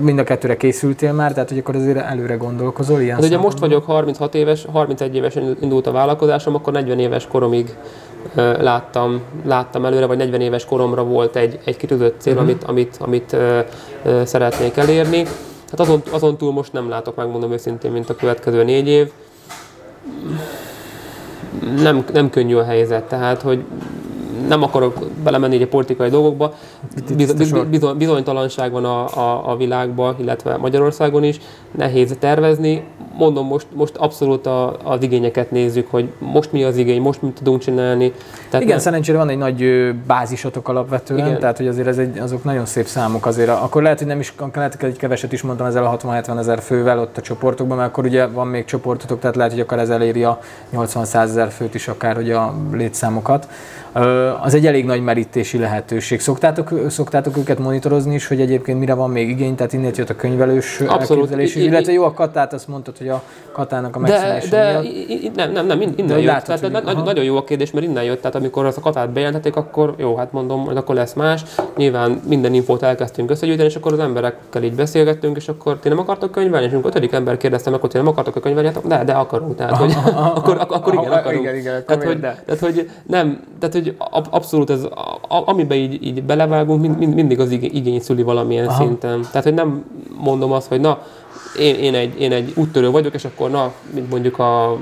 [0.00, 3.58] mind a kettőre készültél már, tehát hogy akkor azért előre gondolkozol ilyen hát ugye most
[3.58, 7.76] vagyok 36 éves, 31 évesen indult a vállalkozásom, akkor 40 éves koromig
[8.34, 12.48] láttam, láttam előre, vagy 40 éves koromra volt egy, egy kitűzött cél, uh-huh.
[12.48, 13.60] amit, amit, amit ö,
[14.04, 15.24] ö, szeretnék elérni.
[15.70, 19.10] Hát azon, azon túl most nem látok, megmondom őszintén, mint a következő négy év.
[21.82, 23.64] Nem, nem könnyű a helyzet, tehát hogy
[24.48, 26.54] nem akarok belemenni a politikai dolgokba.
[27.16, 31.40] Bizony, bizony, bizonytalanság van a, a, a világban, illetve Magyarországon is.
[31.70, 32.84] Nehéz tervezni.
[33.18, 37.32] Mondom, most, most abszolút a, az igényeket nézzük, hogy most mi az igény, most mit
[37.32, 38.12] tudunk csinálni.
[38.50, 38.82] Tehát Igen, ne...
[38.82, 41.38] szerencsére van egy nagy bázisotok alapvetően, Igen.
[41.40, 43.48] tehát hogy azért ez egy, azok nagyon szép számok azért.
[43.48, 46.60] Akkor lehet, hogy nem is, lehet, hogy egy keveset is mondtam ezzel a 60-70 ezer
[46.60, 49.90] fővel ott a csoportokban, mert akkor ugye van még csoportotok, tehát lehet, hogy akár ez
[49.90, 50.40] eléri a
[50.74, 53.48] 80-100 ezer főt is akár, hogy a létszámokat
[54.40, 56.20] az egy elég nagy merítési lehetőség.
[56.20, 60.16] Szoktátok, szoktátok őket monitorozni is, hogy egyébként mire van még igény, tehát innen jött a
[60.16, 61.30] könyvelős Abszolút.
[61.30, 64.80] elképzelés, illetve jó a katát, azt mondtad, hogy a katának a megszűnése De,
[65.34, 66.24] de nem, nem, nem, innen de jött.
[66.24, 69.10] Látod, tehát, hogy, nagyon jó a kérdés, mert innen jött, tehát amikor azt a katát
[69.10, 71.44] bejelentették, akkor jó, hát mondom, hogy akkor lesz más.
[71.76, 75.98] Nyilván minden infót elkezdtünk összegyűjteni, és akkor az emberekkel így beszélgettünk, és akkor ti nem
[75.98, 79.04] akartok könyvelni, és amikor ötödik ember kérdezte meg, hogy ti nem akartok könyvelni, hát de,
[79.04, 79.56] de akarunk.
[79.56, 79.94] Tehát, hogy,
[80.34, 81.42] akkor, akkor, igen, akarunk.
[81.42, 83.85] Igen, igen, tehát, hogy, tehát, hogy nem, tehát, hogy
[84.30, 84.86] abszolút ez,
[85.28, 88.84] amiben így, így belevágunk, mind, mind, mindig az igény szüli valamilyen Aha.
[88.84, 89.20] szinten.
[89.30, 89.84] Tehát, hogy nem
[90.18, 91.02] mondom azt, hogy na,
[91.58, 94.78] én, én, egy, én egy úttörő vagyok, és akkor na, mint mondjuk a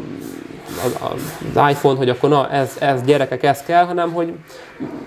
[1.01, 4.33] az iPhone, hogy akkor na, ez, ez gyerekek, ez kell, hanem hogy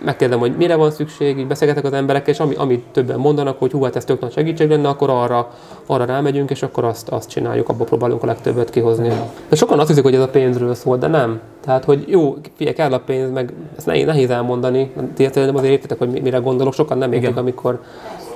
[0.06, 3.72] megkérdem, hogy mire van szükség, így beszélgetek az emberekkel, és ami, amit többen mondanak, hogy
[3.72, 5.52] hú, hát ez tök nagy segítség lenne, akkor arra,
[5.86, 9.12] arra rámegyünk, és akkor azt, azt csináljuk, abból próbálunk a legtöbbet kihozni.
[9.50, 11.40] De sokan azt hiszik, hogy ez a pénzről szól, de nem.
[11.62, 14.92] Tehát, hogy jó, figyelj, kell a pénz, meg ezt nehéz, nehéz elmondani.
[15.16, 17.82] Ti azért értitek, hogy mire gondolok, sokan nem értik, amikor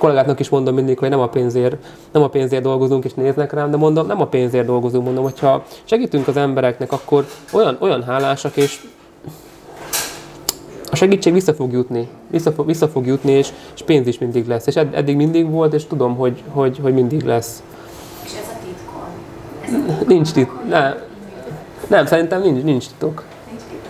[0.02, 1.76] kollégáknak is mondom mindig, hogy nem a pénzért,
[2.12, 5.64] nem a pénzért dolgozunk és néznek rám, de mondom, nem a pénzért dolgozunk, mondom, hogyha
[5.84, 8.80] segítünk az embereknek, akkor olyan, olyan hálásak, és
[10.90, 14.46] a segítség vissza fog jutni, vissza fog, vissza fog jutni, és, és pénz is mindig
[14.46, 14.66] lesz.
[14.66, 17.62] És ed, eddig mindig volt, és tudom, hogy, hogy, hogy mindig lesz.
[18.24, 20.06] És ez a titkon?
[20.06, 20.68] Nincs titok.
[20.68, 20.94] Ne,
[21.88, 23.24] nem, szerintem nincs, nincs titok.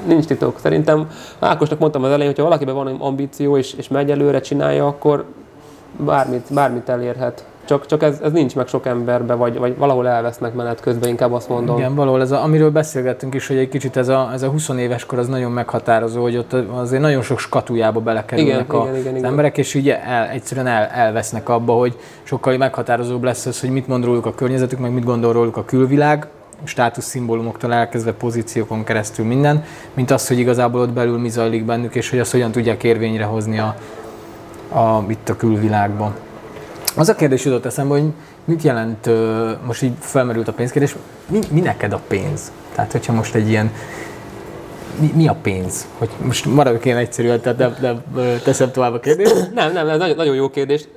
[0.07, 0.59] Nincs titok.
[0.59, 5.25] Szerintem Ákosnak mondtam az elején, hogyha valakiben van ambíció és, és megy előre, csinálja, akkor
[5.97, 7.45] bármit, bármit elérhet.
[7.65, 11.33] Csak, csak ez, ez nincs meg sok emberbe, vagy, vagy valahol elvesznek menet közben, inkább
[11.33, 11.77] azt mondom.
[11.77, 14.69] Igen, valahol ez a, amiről beszélgettünk is, hogy egy kicsit ez a, ez a 20
[14.69, 18.97] éves kor az nagyon meghatározó, hogy ott azért nagyon sok skatujába belekerülnek igen, a, igen,
[18.97, 19.31] igen, az igen.
[19.31, 23.87] emberek, és így el, egyszerűen el, elvesznek abba, hogy sokkal meghatározóbb lesz az, hogy mit
[23.87, 26.27] mond róluk a környezetük, meg mit gondol róluk a külvilág,
[26.65, 32.11] státuszszimbólumoktól elkezdve pozíciókon keresztül minden, mint az, hogy igazából ott belül mi zajlik bennük, és
[32.11, 33.77] hogy azt hogyan tudják érvényre hozni a,
[34.73, 36.15] a, itt a külvilágban.
[36.97, 38.13] Az a kérdés jutott eszembe, hogy
[38.45, 39.11] mit jelent,
[39.67, 40.97] most így felmerült a pénzkérdés,
[41.29, 42.53] mi, mi neked a pénz?
[42.75, 43.71] Tehát, hogyha most egy ilyen,
[45.01, 45.87] mi, mi a pénz?
[45.99, 49.51] Hogy most maradok én egyszerűen, tehát de, de, teszem tovább a kérdést.
[49.55, 50.89] Nem, nem, ez nagyon, nagyon jó kérdés.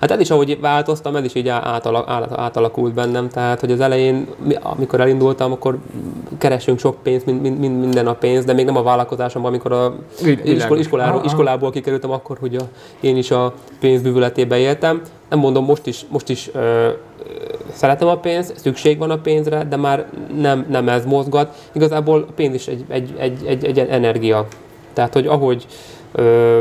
[0.00, 3.28] Hát ez is, ahogy változtam, ez is így átalak, átalakult bennem.
[3.28, 4.26] Tehát, hogy az elején,
[4.62, 5.78] amikor elindultam, akkor
[6.38, 9.94] keresünk sok pénzt, mind, mind, minden a pénz, de még nem a vállalkozásomban, amikor a
[10.44, 12.62] iskol, iskolából, iskolából kikerültem, akkor, hogy a,
[13.00, 15.02] én is a pénzbűvületébe éltem.
[15.28, 16.88] Nem mondom, most is, most is ö,
[17.72, 20.06] szeretem a pénzt, szükség van a pénzre, de már
[20.40, 21.68] nem, nem ez mozgat.
[21.72, 24.46] Igazából a pénz is egy, egy, egy, egy, egy energia.
[24.92, 25.66] Tehát, hogy ahogy,
[26.12, 26.60] ö,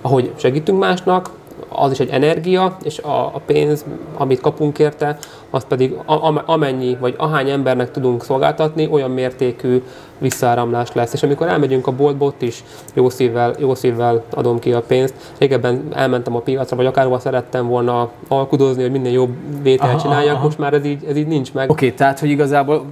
[0.00, 1.30] ahogy segítünk másnak,
[1.74, 3.84] az is egy energia, és a, a pénz,
[4.16, 5.18] amit kapunk érte,
[5.50, 9.82] az pedig a, amennyi, vagy ahány embernek tudunk szolgáltatni, olyan mértékű
[10.18, 11.12] visszaáramlás lesz.
[11.12, 15.14] És amikor elmegyünk a boltba, ott is jó szívvel, jó szívvel adom ki a pénzt.
[15.38, 20.44] Régebben elmentem a piacra, vagy akárhova szerettem volna alkudozni, hogy minél jobb vételt csináljak, aha.
[20.44, 21.70] most már ez így, ez így nincs meg.
[21.70, 22.84] Oké, okay, tehát hogy igazából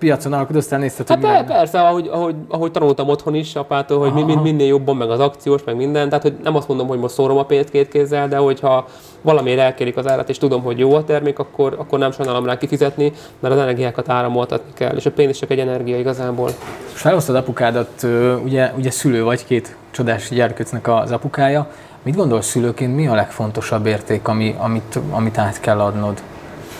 [0.00, 4.34] piacon alkudoztál, nézted, hát hogy persze, ahogy, ahogy, ahogy, tanultam otthon is apától, hogy mi,
[4.34, 6.08] minél jobban, meg az akciós, meg minden.
[6.08, 8.86] Tehát, hogy nem azt mondom, hogy most szórom a pénzt két kézzel, de hogyha
[9.22, 12.58] valamiért elkérik az árat, és tudom, hogy jó a termék, akkor, akkor nem sajnálom rá
[12.58, 16.50] kifizetni, mert az energiákat áramoltatni kell, és a pénz is csak egy energia igazából.
[16.92, 18.06] Felhoztad apukádat,
[18.44, 21.70] ugye, ugye szülő vagy, két csodás gyerkőcnek az apukája.
[22.02, 26.22] Mit gondolsz szülőként, mi a legfontosabb érték, ami, amit, amit át kell adnod?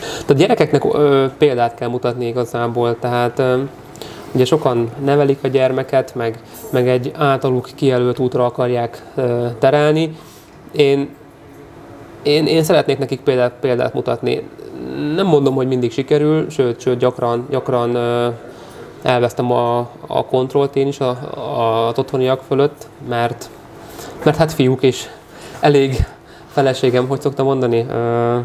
[0.00, 3.58] Tehát gyerekeknek ö, példát kell mutatni igazából, tehát ö,
[4.32, 6.38] ugye sokan nevelik a gyermeket, meg,
[6.70, 10.16] meg egy általuk kijelölt útra akarják ö, terelni.
[10.72, 11.08] Én,
[12.22, 14.48] én, én szeretnék nekik példát, példát mutatni.
[15.14, 18.28] Nem mondom, hogy mindig sikerül, sőt, sőt gyakran, gyakran ö,
[19.02, 23.50] elvesztem a, a kontrollt én is a, a, otthoniak fölött, mert,
[24.24, 25.08] mert hát fiúk is
[25.60, 26.06] elég
[26.46, 28.38] feleségem, hogy szoktam mondani, ö,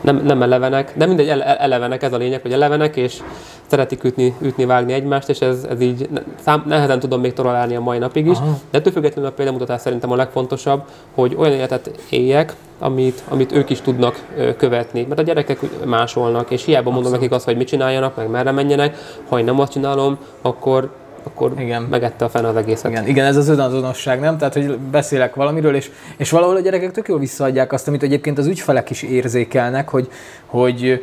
[0.00, 3.22] nem, nem elevenek, de mindegy, elevenek, ez a lényeg, hogy elevenek, és
[3.66, 6.08] szeretik ütni, ütni vágni egymást, és ez, ez így
[6.40, 8.36] szám, nehezen tudom még tolerálni a mai napig is.
[8.36, 8.58] Aha.
[8.70, 10.82] De ettől függetlenül a példamutatás szerintem a legfontosabb,
[11.14, 15.04] hogy olyan életet éljek, amit, amit ők is tudnak követni.
[15.08, 18.96] Mert a gyerekek másolnak, és hiába mondom nekik azt, hogy mit csináljanak, meg merre menjenek,
[19.28, 20.90] ha én nem azt csinálom, akkor
[21.26, 21.82] akkor igen.
[21.82, 22.90] megette a fene az egészet.
[22.90, 24.38] Igen, igen ez az önazonosság, nem?
[24.38, 28.38] Tehát, hogy beszélek valamiről, és, és valahol a gyerekek tök jól visszaadják azt, amit egyébként
[28.38, 30.08] az ügyfelek is érzékelnek, hogy,
[30.46, 31.02] hogy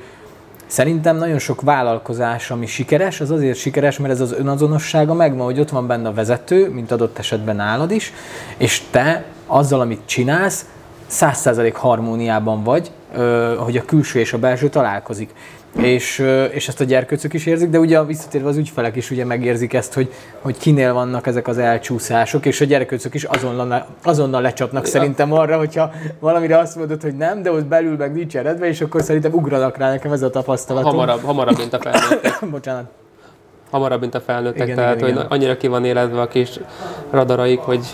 [0.68, 5.60] Szerintem nagyon sok vállalkozás, ami sikeres, az azért sikeres, mert ez az önazonossága megvan, hogy
[5.60, 8.14] ott van benne a vezető, mint adott esetben nálad is,
[8.58, 10.66] és te azzal, amit csinálsz,
[11.08, 12.92] száz százalék harmóniában vagy,
[13.58, 15.30] hogy a külső és a belső találkozik
[15.76, 19.74] és, és ezt a gyerkőcök is érzik, de ugye visszatérve az ügyfelek is ugye megérzik
[19.74, 24.84] ezt, hogy, hogy kinél vannak ezek az elcsúszások, és a gyerkőcök is azonnal, azonnal lecsapnak
[24.84, 24.90] ja.
[24.90, 28.82] szerintem arra, hogyha valamire azt mondod, hogy nem, de ott belül meg nincs eredve, és
[28.82, 30.92] akkor szerintem ugranak rá nekem ez a tapasztalatom.
[30.92, 32.40] Hamarabb, hamarabb mint a felnőttek.
[32.52, 32.86] Bocsánat.
[33.70, 35.26] Hamarabb, mint a felnőttek, igen, tehát igen, hogy igen.
[35.30, 36.60] annyira ki van élezve a kis
[37.10, 37.86] radaraik, hogy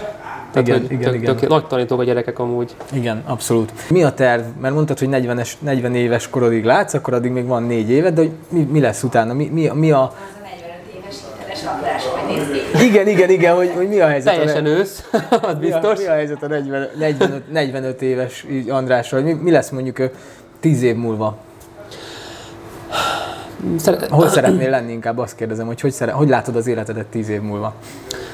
[0.53, 1.35] tehát, igen, hogy igen, tök, igen.
[1.35, 2.75] Tök, nagy tanítók a gyerekek amúgy.
[2.93, 3.71] Igen, abszolút.
[3.89, 4.41] Mi a terv?
[4.61, 8.21] Mert mondtad, hogy 40, 40 éves korodig látsz, akkor addig még van négy évet, de
[8.21, 9.33] hogy mi, mi lesz utána?
[9.33, 10.01] Mi, mi, mi a...
[10.01, 12.85] Az a 45 éves hiteles rablás, vagy néz ki.
[12.85, 14.33] Igen, igen, igen, hogy, hogy mi a helyzet.
[14.33, 15.99] Teljesen ősz, az mi a, biztos.
[15.99, 19.21] mi a helyzet a 40, 45, 45 éves Andrással?
[19.21, 20.05] Mi, mi lesz mondjuk ö,
[20.59, 21.37] 10 év múlva?
[23.77, 27.29] Szere- Hol szeretnél lenni inkább azt kérdezem, hogy hogy, szere, hogy látod az életedet 10
[27.29, 27.73] év múlva?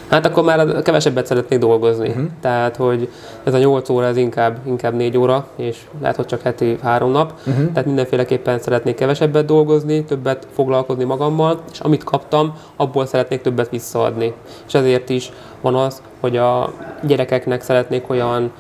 [0.10, 2.08] Hát akkor már kevesebbet szeretnék dolgozni.
[2.08, 2.26] Uh-huh.
[2.42, 3.10] Tehát, hogy
[3.44, 7.12] ez a 8 óra, ez inkább, inkább 4 óra, és lehet, hogy csak heti 3
[7.12, 7.34] nap.
[7.48, 7.72] Uh-huh.
[7.72, 14.34] Tehát mindenféleképpen szeretnék kevesebbet dolgozni, többet foglalkozni magammal, és amit kaptam, abból szeretnék többet visszaadni.
[14.68, 18.52] És ezért is van az, hogy a gyerekeknek szeretnék olyan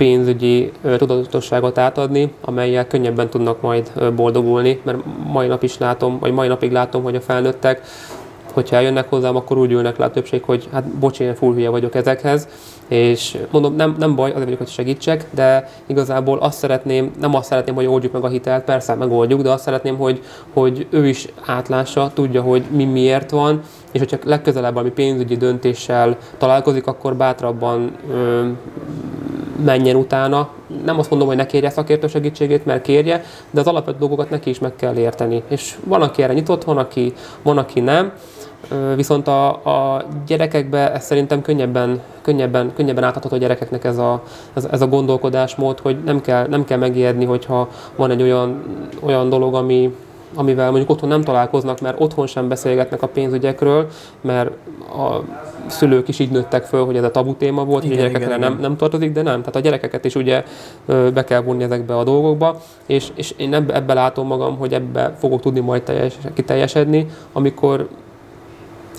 [0.00, 4.98] pénzügyi tudatosságot átadni, amelyel könnyebben tudnak majd boldogulni, mert
[5.32, 7.82] mai nap is látom, vagy mai napig látom, hogy a felnőttek
[8.52, 11.68] hogyha eljönnek hozzám, akkor úgy ülnek le a többség, hogy hát bocs, én full hülye
[11.68, 12.48] vagyok ezekhez,
[12.88, 17.48] és mondom, nem, nem baj, azért vagyok, hogy segítsek, de igazából azt szeretném, nem azt
[17.48, 21.28] szeretném, hogy oldjuk meg a hitelt, persze megoldjuk, de azt szeretném, hogy, hogy ő is
[21.46, 23.60] átlássa, tudja, hogy mi miért van,
[23.92, 28.48] és hogyha legközelebb valami pénzügyi döntéssel találkozik, akkor bátrabban ö,
[29.64, 30.48] menjen utána.
[30.84, 34.50] Nem azt mondom, hogy ne kérje szakértő segítségét, mert kérje, de az alapvető dolgokat neki
[34.50, 35.42] is meg kell érteni.
[35.48, 38.12] És van, aki erre nyitott, van, aki, van, aki nem.
[38.96, 44.22] Viszont a, a gyerekekbe ez szerintem könnyebben, könnyebben, könnyebben átadható a gyerekeknek ez a,
[44.54, 48.62] ez, ez a gondolkodásmód, hogy nem kell, nem kell megijedni, hogyha van egy olyan,
[49.00, 49.94] olyan dolog, ami,
[50.34, 53.86] amivel mondjuk otthon nem találkoznak, mert otthon sem beszélgetnek a pénzügyekről,
[54.20, 55.20] mert a
[55.66, 58.38] szülők is így nőttek föl, hogy ez a tabu téma volt, hogy a gyerekekre igen,
[58.38, 59.38] nem, nem tartozik, de nem.
[59.38, 60.44] Tehát a gyerekeket is ugye
[60.86, 65.14] be kell vonni ezekbe a dolgokba, és, és én ebbe, ebbe látom magam, hogy ebbe
[65.18, 67.88] fogok tudni majd teljes, kiteljesedni, amikor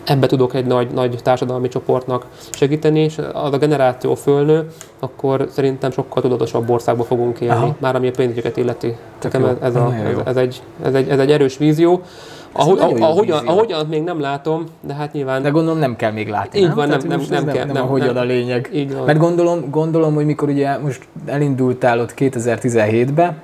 [0.03, 4.67] ebbe tudok egy nagy, nagy társadalmi csoportnak segíteni, és az a generáció fölnő,
[4.99, 7.75] akkor szerintem sokkal tudatosabb országba fogunk élni, Aha.
[7.77, 8.95] már ami a pénzügyeket illeti.
[9.21, 9.93] Nekem ez, ez, a,
[10.25, 12.01] ez, egy, ez, egy, ez egy erős vízió.
[12.53, 16.59] Ahogy, ahogyan, ahogyan még nem látom, de hát nyilván De gondolom nem kell még látni,
[16.59, 16.75] Így nem?
[16.75, 18.23] van, nem- nem- ez nem kell, nem, nem- a hogyan nem.
[18.23, 18.69] a lényeg.
[18.73, 19.03] így van.
[19.05, 23.35] Mert gondolom, gondolom, hogy mikor ugye most elindultál ott 2017-be,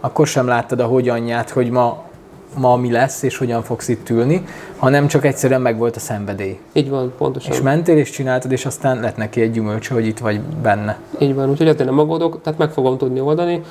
[0.00, 2.02] akkor sem láttad a hogyanját, hogy ma,
[2.56, 4.44] ma mi lesz, és hogyan fogsz itt ülni,
[4.76, 6.58] hanem csak egyszerűen megvolt a szenvedély.
[6.72, 7.52] Így van, pontosan.
[7.52, 10.98] És mentél, és csináltad, és aztán lett neki egy gyümölcs, hogy itt vagy benne.
[11.18, 13.62] Így van, úgyhogy azért nem aggódok, tehát meg fogom tudni oldani.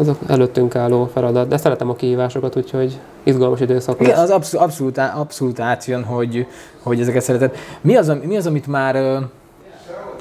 [0.00, 4.66] Ez az előttünk álló feladat, de szeretem a kihívásokat, úgyhogy izgalmas időszak Igen, az abszolút,
[4.66, 6.46] abszolút, abszolút átjön, hogy,
[6.82, 7.56] hogy ezeket szereted.
[7.80, 8.94] Mi az, mi az, amit már,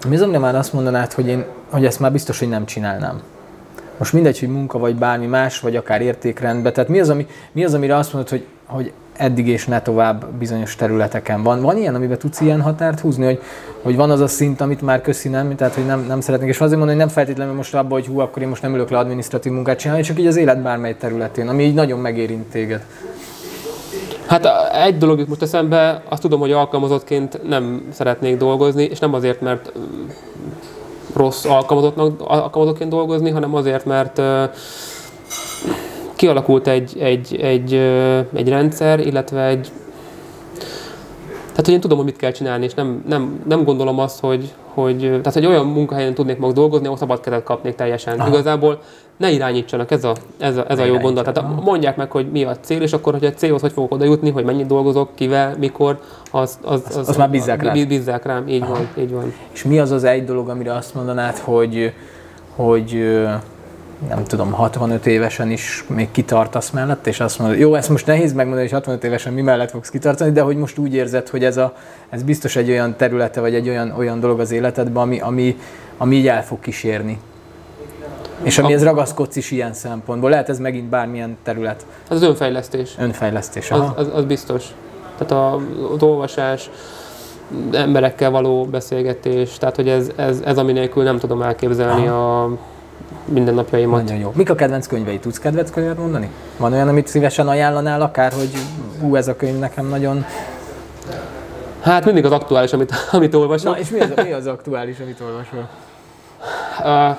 [0.07, 3.21] mi az, amire már azt mondanád, hogy, én, hogy ezt már biztos, hogy nem csinálnám?
[3.97, 6.73] Most mindegy, hogy munka vagy bármi más, vagy akár értékrendben.
[6.73, 10.25] Tehát mi az, ami, mi az amire azt mondod, hogy, hogy eddig és ne tovább
[10.39, 11.61] bizonyos területeken van?
[11.61, 13.41] Van ilyen, amiben tudsz ilyen határt húzni, hogy,
[13.81, 16.49] hogy van az a szint, amit már köszi nem, tehát hogy nem, nem szeretnék.
[16.49, 18.89] És azért mondom, hogy nem feltétlenül most abban, hogy hú, akkor én most nem ülök
[18.89, 22.85] le adminisztratív munkát csinálni, csak így az élet bármely területén, ami így nagyon megérint téged.
[24.25, 24.47] Hát
[24.85, 29.41] egy dolog jut most eszembe, azt tudom, hogy alkalmazottként nem szeretnék dolgozni, és nem azért,
[29.41, 29.71] mert
[31.13, 34.21] rossz alkalmazottnak, alkalmazottként dolgozni, hanem azért, mert
[36.15, 37.73] kialakult egy, egy, egy,
[38.33, 39.71] egy rendszer, illetve egy
[41.53, 44.53] tehát, hogy én tudom, hogy mit kell csinálni, és nem, nem, nem gondolom azt, hogy,
[44.73, 48.19] hogy, tehát, hogy olyan munkahelyen tudnék mag dolgozni, ahol szabad kezet kapnék teljesen.
[48.19, 48.29] Aha.
[48.29, 48.79] Igazából
[49.17, 51.33] ne irányítsanak, ez a, ez a, ez a jó gondolat.
[51.33, 54.05] Tehát mondják meg, hogy mi a cél, és akkor, hogy a célhoz hogy fogok oda
[54.05, 55.99] jutni, hogy mennyit dolgozok, kivel, mikor,
[56.31, 59.33] az, az, az, azt már bízzák bí- Bízzák rám, így van, így van.
[59.51, 61.93] És mi az az egy dolog, amire azt mondanád, hogy,
[62.55, 63.17] hogy
[64.07, 68.33] nem tudom, 65 évesen is még kitartasz mellett, és azt mondod, jó, ezt most nehéz
[68.33, 71.57] megmondani, hogy 65 évesen mi mellett fogsz kitartani, de hogy most úgy érzed, hogy ez,
[71.57, 71.73] a,
[72.09, 75.57] ez biztos egy olyan területe, vagy egy olyan, olyan dolog az életedben, ami, ami,
[75.97, 77.19] ami így el fog kísérni.
[78.43, 80.29] És amihez ragaszkodsz is ilyen szempontból.
[80.29, 82.95] Lehet ez megint bármilyen terület, Az az önfejlesztés.
[82.99, 83.71] önfejlesztés.
[83.71, 83.93] Az, Aha.
[83.97, 84.63] az, az biztos.
[85.17, 85.55] Tehát a,
[85.93, 86.69] az olvasás,
[87.71, 92.49] emberekkel való beszélgetés, tehát hogy ez, ez, ez ami nélkül nem tudom elképzelni a
[93.25, 94.03] mindennapjaimat.
[94.03, 94.31] Nagyon jó.
[94.35, 95.19] Mik a kedvenc könyvei?
[95.19, 96.29] Tudsz kedvenc könyvet mondani?
[96.57, 98.49] Van olyan, amit szívesen ajánlanál akár, hogy
[99.01, 100.25] hú, ez a könyv nekem nagyon...
[101.81, 103.73] Hát mindig az aktuális, amit, amit olvasok.
[103.73, 105.67] Na, és mi az, mi az aktuális, amit olvasol?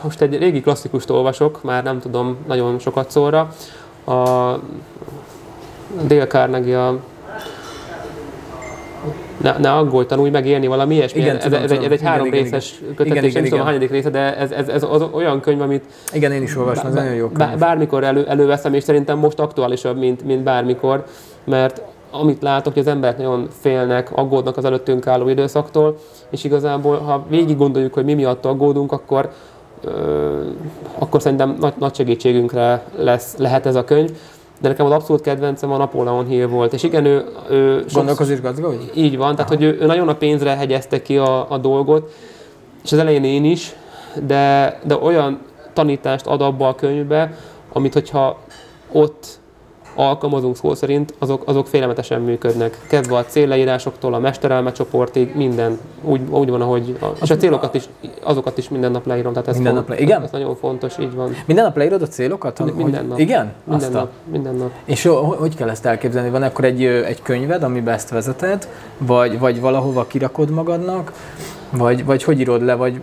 [0.03, 3.55] Most egy régi klasszikust olvasok, már nem tudom nagyon sokat szólra.
[4.07, 4.59] A
[6.07, 6.99] Dale Carnegie a
[9.37, 11.21] ne, ne aggódj, tanulj meg élni valami ilyesmi.
[11.21, 11.85] Igen, ez, tudom, ez, egy, tudom.
[11.85, 12.95] ez egy Igen, három igen, részes igen.
[12.95, 13.61] kötetés, Igen, igen, nem tudom igen.
[13.61, 16.87] a hányadik része, de ez, ez, ez az olyan könyv, amit Igen, én is olvasom,
[16.87, 17.59] ez nagyon jó könyv.
[17.59, 21.05] Bármikor elő, előveszem, és szerintem most aktuálisabb, mint, mint bármikor,
[21.45, 21.83] mert
[22.21, 25.97] amit látok, hogy az emberek nagyon félnek, aggódnak az előttünk álló időszaktól,
[26.31, 29.31] és igazából, ha végig gondoljuk, hogy mi miatt aggódunk, akkor,
[30.99, 34.11] akkor szerintem nagy, nagy segítségünkre lesz, lehet ez a könyv.
[34.61, 36.73] de nekem az abszolút kedvencem a Napoleon Hill volt.
[36.73, 38.91] És igen, ő, ő Gondolkozás gazdag, hogy?
[38.95, 42.13] így van, tehát hogy ő, ő nagyon a pénzre hegyezte ki a, a dolgot,
[42.85, 43.77] és az elején én is,
[44.27, 45.39] de, de olyan
[45.73, 47.39] tanítást ad abba a könyvbe,
[47.73, 48.39] amit hogyha
[48.93, 49.43] ott
[49.95, 52.79] alkalmazunk szó szerint, azok, azok félelmetesen működnek.
[52.89, 57.75] Kezdve a célleírásoktól, a mesterelme csoportig, minden úgy, úgy van, ahogy, a, és a célokat
[57.75, 57.85] is,
[58.23, 59.33] azokat is minden nap leírom.
[59.33, 60.23] Tehát ez Minden font- nap le- igen?
[60.23, 61.35] Ez nagyon fontos, így van.
[61.47, 62.59] Minden nap leírod a célokat?
[62.59, 63.19] Minden- Hogy- minden nap.
[63.19, 63.53] Igen?
[63.65, 64.71] Minden nap, minden nap.
[64.85, 66.31] És ho- hogy kell ezt elképzelni?
[66.31, 68.69] Van akkor egy, egy könyved, amiben ezt vezeted,
[68.99, 71.13] vagy, vagy valahova kirakod magadnak,
[71.71, 73.01] vagy, vagy hogy írod le, vagy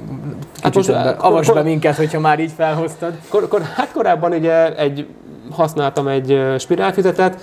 [0.53, 3.13] kicsit most, hát eh, avasd be kor- minket, hogyha már így felhoztad.
[3.29, 5.07] Kor, kor, hát korábban ugye egy,
[5.53, 7.41] használtam egy ö, spirálfüzetet,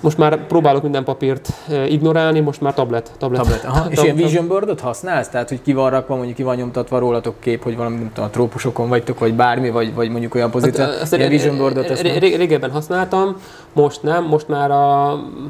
[0.00, 1.48] most már próbálok minden papírt
[1.88, 3.10] ignorálni, most már tablet.
[3.18, 3.40] tablet.
[3.40, 3.64] Tablet.
[3.64, 3.86] Aha.
[3.90, 5.28] És Tab- ilyen tab- vision boardot használsz?
[5.28, 8.24] Tehát, hogy ki van rakva, mondjuk ki van nyomtatva rólatok kép, hogy valami, nem tudom,
[8.24, 10.84] a trópusokon vagytok, vagy bármi, vagy, vagy mondjuk olyan pozíció.
[10.84, 13.36] Hát, ilyen vision boardot Régebben használtam,
[13.72, 15.46] most nem, most már a mm,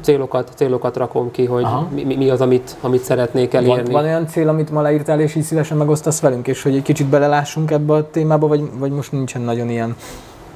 [0.00, 3.92] célokat, célokat rakom ki, hogy mi, mi- az, amit, amit szeretnék van, elérni.
[3.92, 7.06] van olyan cél, amit ma leírtál, és így szívesen megosztasz velünk, és hogy egy kicsit
[7.06, 9.96] belelássunk ebbe a témába, vagy, vagy most nincsen nagyon ilyen.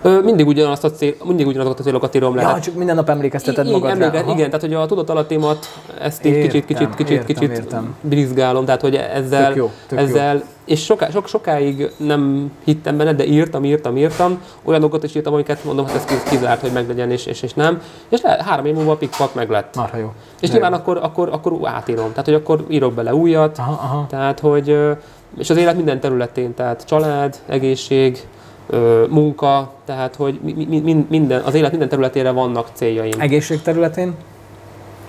[0.02, 2.42] Ö, mindig ugyanazt a cél, mindig ugyanazokat a célokat írom le.
[2.42, 4.20] Ja, Hát csak minden nap emlékezteted így, magad emléke, rá.
[4.20, 4.32] Aha.
[4.32, 5.66] igen, tehát hogy a tudatalattimat
[6.00, 7.94] ezt így kicsit, Értem, kicsit, kicsit, értem, kicsit értem.
[8.00, 10.04] brizgálom, tehát hogy ezzel, Tök jó, tök jó.
[10.04, 15.32] ezzel és soká, sok, sokáig nem hittem benne, de írtam, írtam, írtam, olyanokat is írtam,
[15.32, 17.80] amiket mondom, hogy ez kiz- kizárt, hogy meglegyen, és, és, és nem.
[18.08, 19.76] És le, három év múlva pikpak meg lett.
[19.76, 20.12] Marha jó.
[20.40, 20.76] És De nyilván jó.
[20.78, 24.06] akkor, akkor, akkor átírom, tehát hogy akkor írok bele újat, Aha, aha.
[24.08, 24.78] tehát hogy,
[25.38, 28.18] és az élet minden területén, tehát család, egészség,
[29.08, 33.12] munka, tehát hogy mi, mi, mi- minden, az élet minden területére vannak céljaim.
[33.18, 34.14] Egészség területén?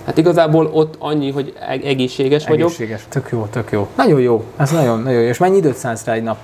[0.05, 2.67] Hát igazából ott annyi, hogy eg- egészséges vagyok.
[2.67, 3.05] Egészséges.
[3.09, 3.87] Tök jó, tök jó.
[3.97, 4.43] Nagyon jó.
[4.57, 5.27] Ez nagyon, nagyon jó.
[5.27, 6.37] És mennyi időt szánsz rá egy nap?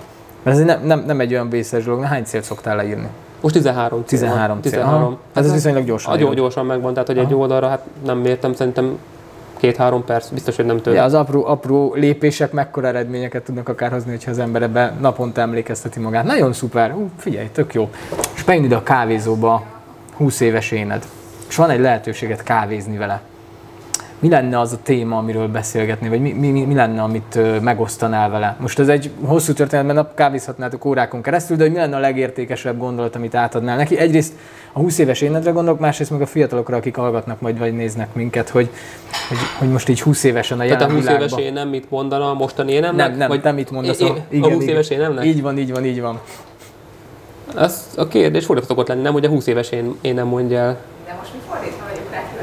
[0.43, 2.03] Mert ez nem, nem, nem egy olyan vészes dolog.
[2.03, 3.07] Hány célt szoktál leírni?
[3.41, 4.61] Most 13 cél 13 van.
[4.61, 4.72] cél.
[4.72, 5.03] 13.
[5.03, 5.18] Aha.
[5.36, 7.36] Hát ez viszonylag gyorsan gyó, gyorsan megvan, tehát hogy egy Aha.
[7.36, 8.97] oldalra, hát nem mértem, szerintem
[9.58, 10.93] két-három perc, biztos, hogy nem több.
[10.93, 15.41] Ja, az apró, apró lépések mekkora eredményeket tudnak akár hozni, hogyha az ember ebbe naponta
[15.41, 16.24] emlékezteti magát.
[16.24, 17.89] Nagyon szuper, Hú, figyelj, tök jó.
[18.36, 19.64] És ide a kávézóba
[20.14, 21.06] 20 éves éned,
[21.47, 23.22] és van egy lehetőséget kávézni vele.
[24.20, 28.30] Mi lenne az a téma, amiről beszélgetni, vagy mi, mi, mi, mi lenne, amit megosztanál
[28.30, 28.55] vele?
[28.59, 31.99] Most ez egy hosszú történet, mert nap kávézhatnátok órákon keresztül, de hogy mi lenne a
[31.99, 33.97] legértékesebb gondolat, amit átadnál neki?
[33.97, 34.34] Egyrészt
[34.74, 38.49] a 20 éves énedre gondolok, másrészt meg a fiatalokra, akik hallgatnak majd, vagy néznek minket,
[38.49, 38.70] hogy,
[39.30, 41.30] hogy, hogy most így 20 évesen a Tehát a jelen 20 világban.
[41.30, 43.07] éves én nem mit mondana, a mostani énemnek?
[43.09, 43.99] Nem, nem, vagy te mit mondasz?
[43.99, 45.26] Én, a- én, a 20 éves énemnek?
[45.26, 46.20] Így van, így van, így van.
[47.57, 50.57] Ez a kérdés fordítva szokott lenni, nem, hogy a 20 éves én, én nem mondja
[50.57, 50.78] el.
[51.05, 51.85] De most mi fordítva.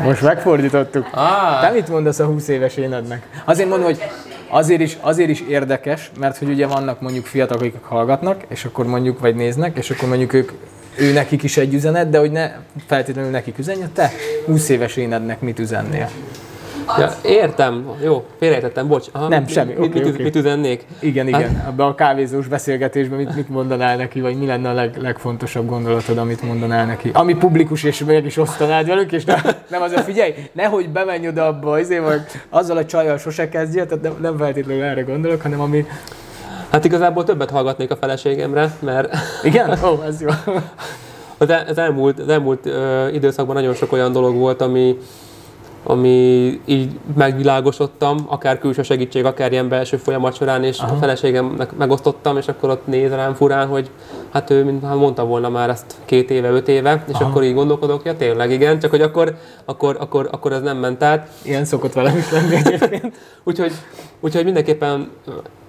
[0.03, 1.09] Most megfordítottuk.
[1.13, 3.27] Ah, Te mit mondasz a 20 éves énednek?
[3.45, 4.03] Azért mondom, hogy
[4.49, 8.87] azért is, azért is érdekes, mert hogy ugye vannak mondjuk fiatalok, akik hallgatnak, és akkor
[8.87, 10.53] mondjuk, vagy néznek, és akkor mondjuk ők,
[10.99, 12.51] ő nekik is egy üzenet, de hogy ne
[12.87, 14.11] feltétlenül nekik üzenje, te
[14.47, 16.09] 20 éves énednek mit üzennél?
[16.99, 19.07] Ja, értem, jó, félrejtettem, bocs.
[19.13, 20.23] Aha, Nem, mit- semmi, Mit, oké, mit, oké.
[20.23, 20.85] mit üzennék?
[21.01, 21.65] Igen, Hát- igen.
[21.69, 26.19] Abban a kávézós beszélgetésben mit, mit mondanál neki, vagy mi lenne a leg, legfontosabb gondolatod,
[26.19, 27.11] amit mondanál neki?
[27.13, 31.29] Ami publikus, és meg is osztanád velük, és nem, nem az a figyelj, nehogy bemenj
[31.29, 32.21] oda abba, azért, vagy
[32.51, 35.87] azzal a csajjal sose kezdjél, tehát nem, nem feltétlenül erre gondolok, hanem ami...
[36.71, 39.79] Hát igazából többet hallgatnék a feleségemre, mert Igen?
[39.85, 40.29] Ó, oh, ez jó.
[41.39, 44.99] az, el, az elmúlt, az elmúlt ö, időszakban nagyon sok olyan dolog volt, ami,
[45.83, 50.95] ami így megvilágosodtam, akár külső segítség, akár ilyen belső folyamat során, és Aha.
[50.95, 53.91] a feleségemnek megosztottam, és akkor ott néz rám furán, hogy
[54.31, 57.25] hát ő mint hát mondta volna már ezt két éve, öt éve, és Aha.
[57.25, 61.03] akkor így gondolkodok, ja tényleg igen, csak hogy akkor, akkor, akkor, akkor ez nem ment
[61.03, 61.29] át.
[61.43, 63.15] Ilyen szokott velem is lenni egyébként.
[63.45, 63.73] Úgyhogy,
[64.21, 65.11] úgyhogy mindenképpen,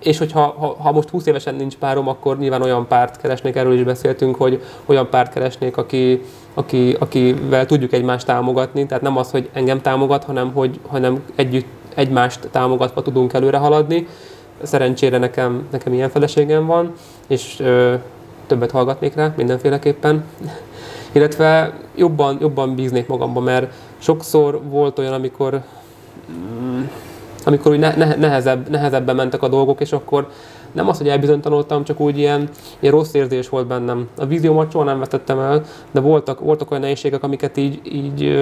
[0.03, 3.73] és hogyha ha, ha most 20 évesen nincs párom, akkor nyilván olyan párt keresnék, erről
[3.73, 6.21] is beszéltünk, hogy olyan párt keresnék, aki,
[6.53, 11.67] aki, akivel tudjuk egymást támogatni, tehát nem az, hogy engem támogat, hanem hogy hanem együtt
[11.95, 14.07] egymást támogatva tudunk előre haladni.
[14.61, 16.93] Szerencsére nekem, nekem ilyen feleségem van,
[17.27, 17.93] és ö,
[18.47, 20.23] többet hallgatnék rá mindenféleképpen.
[21.11, 25.61] Illetve jobban, jobban bíznék magamba, mert sokszor volt olyan, amikor
[26.31, 26.81] mm,
[27.45, 30.27] amikor úgy ne, ne, nehezebb, nehezebben mentek a dolgok, és akkor
[30.73, 32.49] nem az, hogy elbizonytalanodtam, csak úgy ilyen,
[32.79, 34.07] ilyen rossz érzés volt bennem.
[34.17, 38.35] A víziómat soha nem vetettem el, de voltak, voltak olyan nehézségek, amiket így, így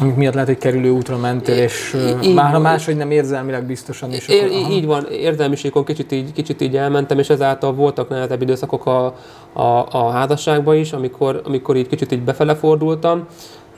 [0.00, 4.12] Amik miatt lehet, hogy kerülő útra mentél, és Így már ha máshogy nem érzelmileg biztosan
[4.12, 4.28] is.
[4.28, 4.70] Akkor- aha.
[4.70, 9.14] így van, érzelmiségon kicsit így, kicsit így elmentem, és ezáltal voltak nehezebb időszakok a,
[9.52, 13.26] a, a házasságban is, amikor, amikor így kicsit így befele fordultam.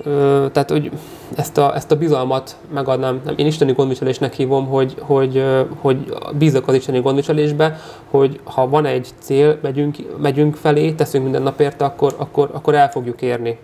[0.04, 0.90] Ö, tehát, hogy
[1.36, 5.44] ezt a, ezt a bizalmat megadnám, nem, én isteni gondviselésnek hívom, hogy, hogy,
[5.80, 7.80] hogy bízok az isteni gondviselésbe,
[8.10, 12.74] hogy ha van egy cél, megyünk, megyünk felé, teszünk minden nap érte, akkor, akkor, akkor
[12.74, 13.58] el fogjuk érni.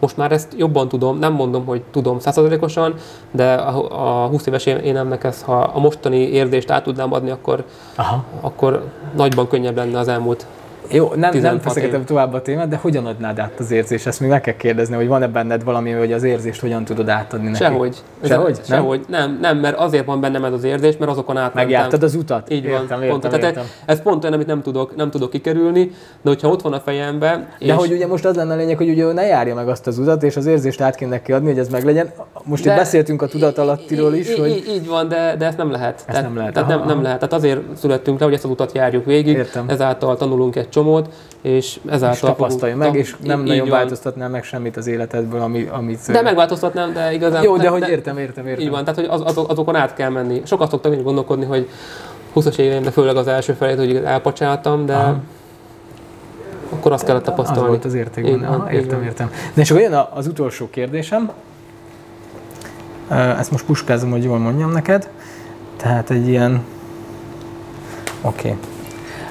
[0.00, 2.94] most már ezt jobban tudom, nem mondom, hogy tudom százszerzalékosan,
[3.30, 7.64] de a, a 20 éves énemnek ezt, ha a mostani érzést át tudnám adni, akkor,
[7.94, 8.24] Aha.
[8.40, 8.84] akkor
[9.16, 10.46] nagyban könnyebb lenne az elmúlt
[10.90, 12.06] Jó, nem, nem 16 feszegetem év.
[12.06, 14.06] tovább a témát, de hogyan adnád át az érzést?
[14.06, 17.46] Ezt még meg kell kérdezni, hogy van-e benned valami, hogy az érzést hogyan tudod átadni
[17.46, 17.62] neki?
[17.62, 17.96] Sehogy.
[18.24, 18.60] Sehogy?
[18.68, 18.78] Nem?
[18.78, 19.04] Sehogy.
[19.08, 19.38] Nem?
[19.40, 21.62] nem, mert azért van bennem ez az érzés, mert azokon átmentem.
[21.64, 22.50] Megjártad az utat?
[22.50, 23.42] Így van, értem, értem, pont.
[23.42, 23.64] Értem.
[23.86, 25.90] Ez pont olyan, amit nem tudok, nem tudok kikerülni,
[26.22, 28.88] de hogyha ott van a fejemben, De hogy ugye most az lenne a lényeg, hogy
[28.88, 31.58] ugye ne járja meg azt az utat, és az érzést át kéne neki adni, hogy
[31.58, 32.10] ez meglegyen.
[32.44, 34.50] Most De- itt beszéltünk a tudatalattiról is, így, hogy...
[34.50, 36.04] így, így van, de, de ezt nem lehet.
[36.06, 37.18] tehát, nem lehet, Tehát nem, nem lehet.
[37.18, 41.08] Tehát azért születtünk le, hogy ezt az utat járjuk végig, ezáltal tanulunk egy csomót,
[41.40, 43.78] és ezáltal és tapasztalja fogunk- meg, és nem nagyon van.
[43.78, 45.98] változtatnál meg semmit az életedből, ami, amit...
[46.12, 47.42] De megváltoztatnám, de igazán...
[47.42, 48.64] Jó, de hogy értem, értem, értem.
[48.64, 50.42] Így van, tehát hogy az, azok, azokon át kell menni.
[50.44, 51.68] Sokat szoktam én gondolkodni, hogy
[52.34, 55.16] 20-as éveimben, főleg az első felét, hogy elpacsáltam, de Aha.
[56.70, 57.68] akkor azt kellett Az tapasztalni.
[57.68, 58.46] volt az érték benne.
[58.46, 59.30] Aha, értem, értem.
[59.54, 61.30] De és akkor jön az utolsó kérdésem.
[63.38, 65.08] Ezt most puskázom, hogy jól mondjam neked.
[65.76, 66.62] Tehát egy ilyen...
[68.22, 68.48] Oké.
[68.48, 68.58] Okay.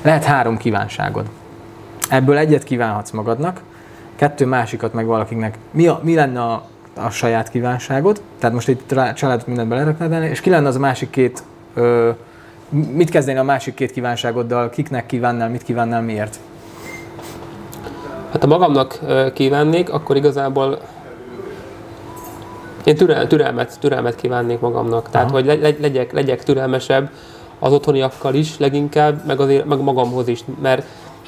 [0.05, 1.25] Lehet három kívánságod.
[2.09, 3.61] Ebből egyet kívánhatsz magadnak,
[4.15, 5.57] kettő másikat meg valakinek.
[5.71, 6.63] Mi, a, mi lenne a,
[6.95, 8.21] a saját kívánságod?
[8.39, 11.43] Tehát most itt családot mindent beleraknád és ki lenne az a másik két...
[11.73, 12.09] Ö,
[12.69, 14.69] mit kezdeni a másik két kívánságoddal?
[14.69, 16.39] Kiknek kívánnál, mit kívánnál, miért?
[18.31, 18.99] Hát ha magamnak
[19.33, 20.79] kívánnék, akkor igazából
[22.83, 25.09] én türel, türelmet, türelmet kívánnék magamnak.
[25.09, 25.35] Tehát, Aha.
[25.35, 27.09] hogy le, le, legyek, legyek türelmesebb
[27.65, 30.39] az otthoniakkal is leginkább, meg, azért, meg magamhoz is.
[30.61, 30.85] Mert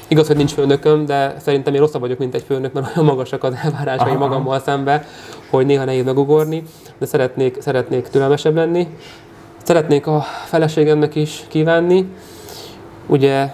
[0.08, 3.44] igaz, hogy nincs főnököm, de szerintem én rosszabb vagyok, mint egy főnök, mert olyan magasak
[3.44, 4.18] az elvárásai Aha.
[4.18, 5.04] magammal szembe,
[5.50, 6.62] hogy néha nehéz megugorni,
[6.98, 8.88] de szeretnék, szeretnék türelmesebb lenni.
[9.62, 12.08] Szeretnék a feleségemnek is kívánni.
[13.06, 13.50] Ugye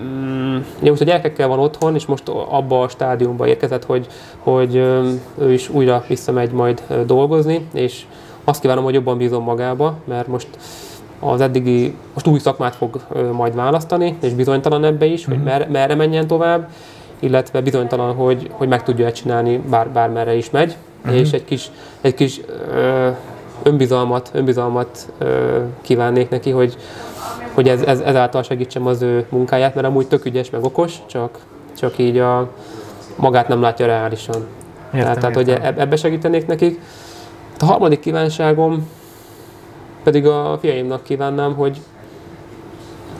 [0.00, 4.06] Mm, ugye most a gyerekekkel van otthon, és most abba a stádiumba érkezett, hogy,
[4.38, 4.74] hogy
[5.38, 8.04] ő is újra visszamegy majd dolgozni, és
[8.44, 10.48] azt kívánom, hogy jobban bízom magába, mert most
[11.22, 13.00] az eddigi, most új szakmát fog
[13.32, 16.68] majd választani, és bizonytalan ebbe is, hogy mer, merre menjen tovább,
[17.18, 20.76] illetve bizonytalan, hogy, hogy meg tudja csinálni, bár, bármerre is megy,
[21.10, 21.70] és egy kis,
[22.00, 22.40] egy kis
[22.72, 23.08] ö,
[23.62, 26.76] önbizalmat, önbizalmat ö, kívánnék neki, hogy,
[27.54, 31.38] hogy ez, ez, ezáltal segítsem az ő munkáját, mert amúgy tök ügyes, meg okos, csak,
[31.78, 32.48] csak így a
[33.16, 34.36] magát nem látja reálisan.
[34.86, 35.64] Értem, tehát, tehát hogy értem.
[35.64, 36.80] eb- ebbe segítenék nekik.
[37.58, 38.88] A harmadik kívánságom
[40.02, 41.80] pedig a fiaimnak kívánnám, hogy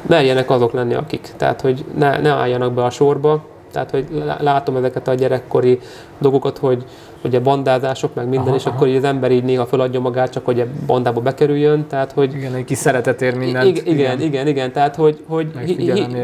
[0.07, 1.29] merjenek azok lenni, akik.
[1.37, 3.45] Tehát, hogy ne, ne álljanak be a sorba.
[3.73, 5.79] Tehát, hogy lá- látom ezeket a gyerekkori
[6.19, 6.85] dolgokat, hogy
[7.25, 10.45] ugye bandázások, meg minden, Aha, és akkor így az ember így néha föladja magát, csak
[10.45, 11.87] hogy a bandába bekerüljön.
[11.87, 13.67] Tehát, hogy Igen, egy kis szeretet ér mindent.
[13.67, 15.47] igen, igen, igen, igen, tehát hogy, hogy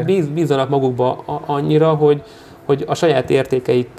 [0.05, 2.23] bíz, bízzanak magukba a- annyira, hogy,
[2.65, 3.89] hogy a saját értékeik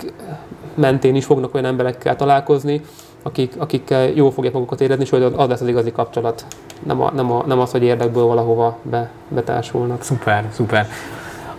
[0.74, 2.80] mentén is fognak olyan emberekkel találkozni,
[3.22, 6.44] akik, akikkel jól fogják magukat érezni, és hogy az lesz az igazi kapcsolat.
[6.82, 10.02] Nem, a, nem, a, nem az, hogy érdekből valahova be, betársulnak.
[10.02, 10.88] Szuper, szuper.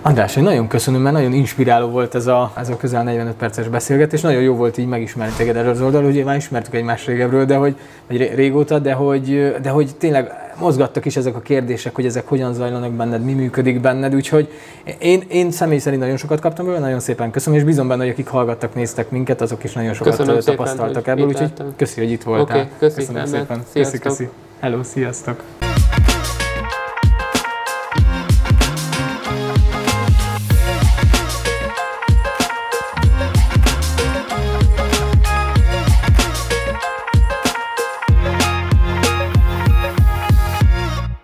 [0.03, 3.67] András, én nagyon köszönöm, mert nagyon inspiráló volt ez a, ez a közel 45 perces
[3.67, 4.21] beszélgetés.
[4.21, 7.55] Nagyon jó volt így megismerni téged erről az oldalról, ugye már ismertük egymás régebről, de
[7.55, 7.75] hogy,
[8.07, 12.27] vagy ré- régóta, de hogy, de hogy tényleg mozgattak is ezek a kérdések, hogy ezek
[12.27, 14.51] hogyan zajlanak benned, mi működik benned, úgyhogy
[14.99, 18.11] én, én személy szerint nagyon sokat kaptam belőle, nagyon szépen köszönöm, és bízom benne, hogy
[18.11, 21.99] akik hallgattak, néztek minket, azok is nagyon sokat Köszönöm szépen, tapasztaltak hogy ebből, úgyhogy köszi,
[21.99, 22.59] hogy itt voltál.
[22.59, 23.41] Oké, köszi, köszönöm rendben.
[23.41, 23.63] szépen.
[23.73, 24.29] Köszi, köszi.
[24.59, 25.43] Hello, sziasztok.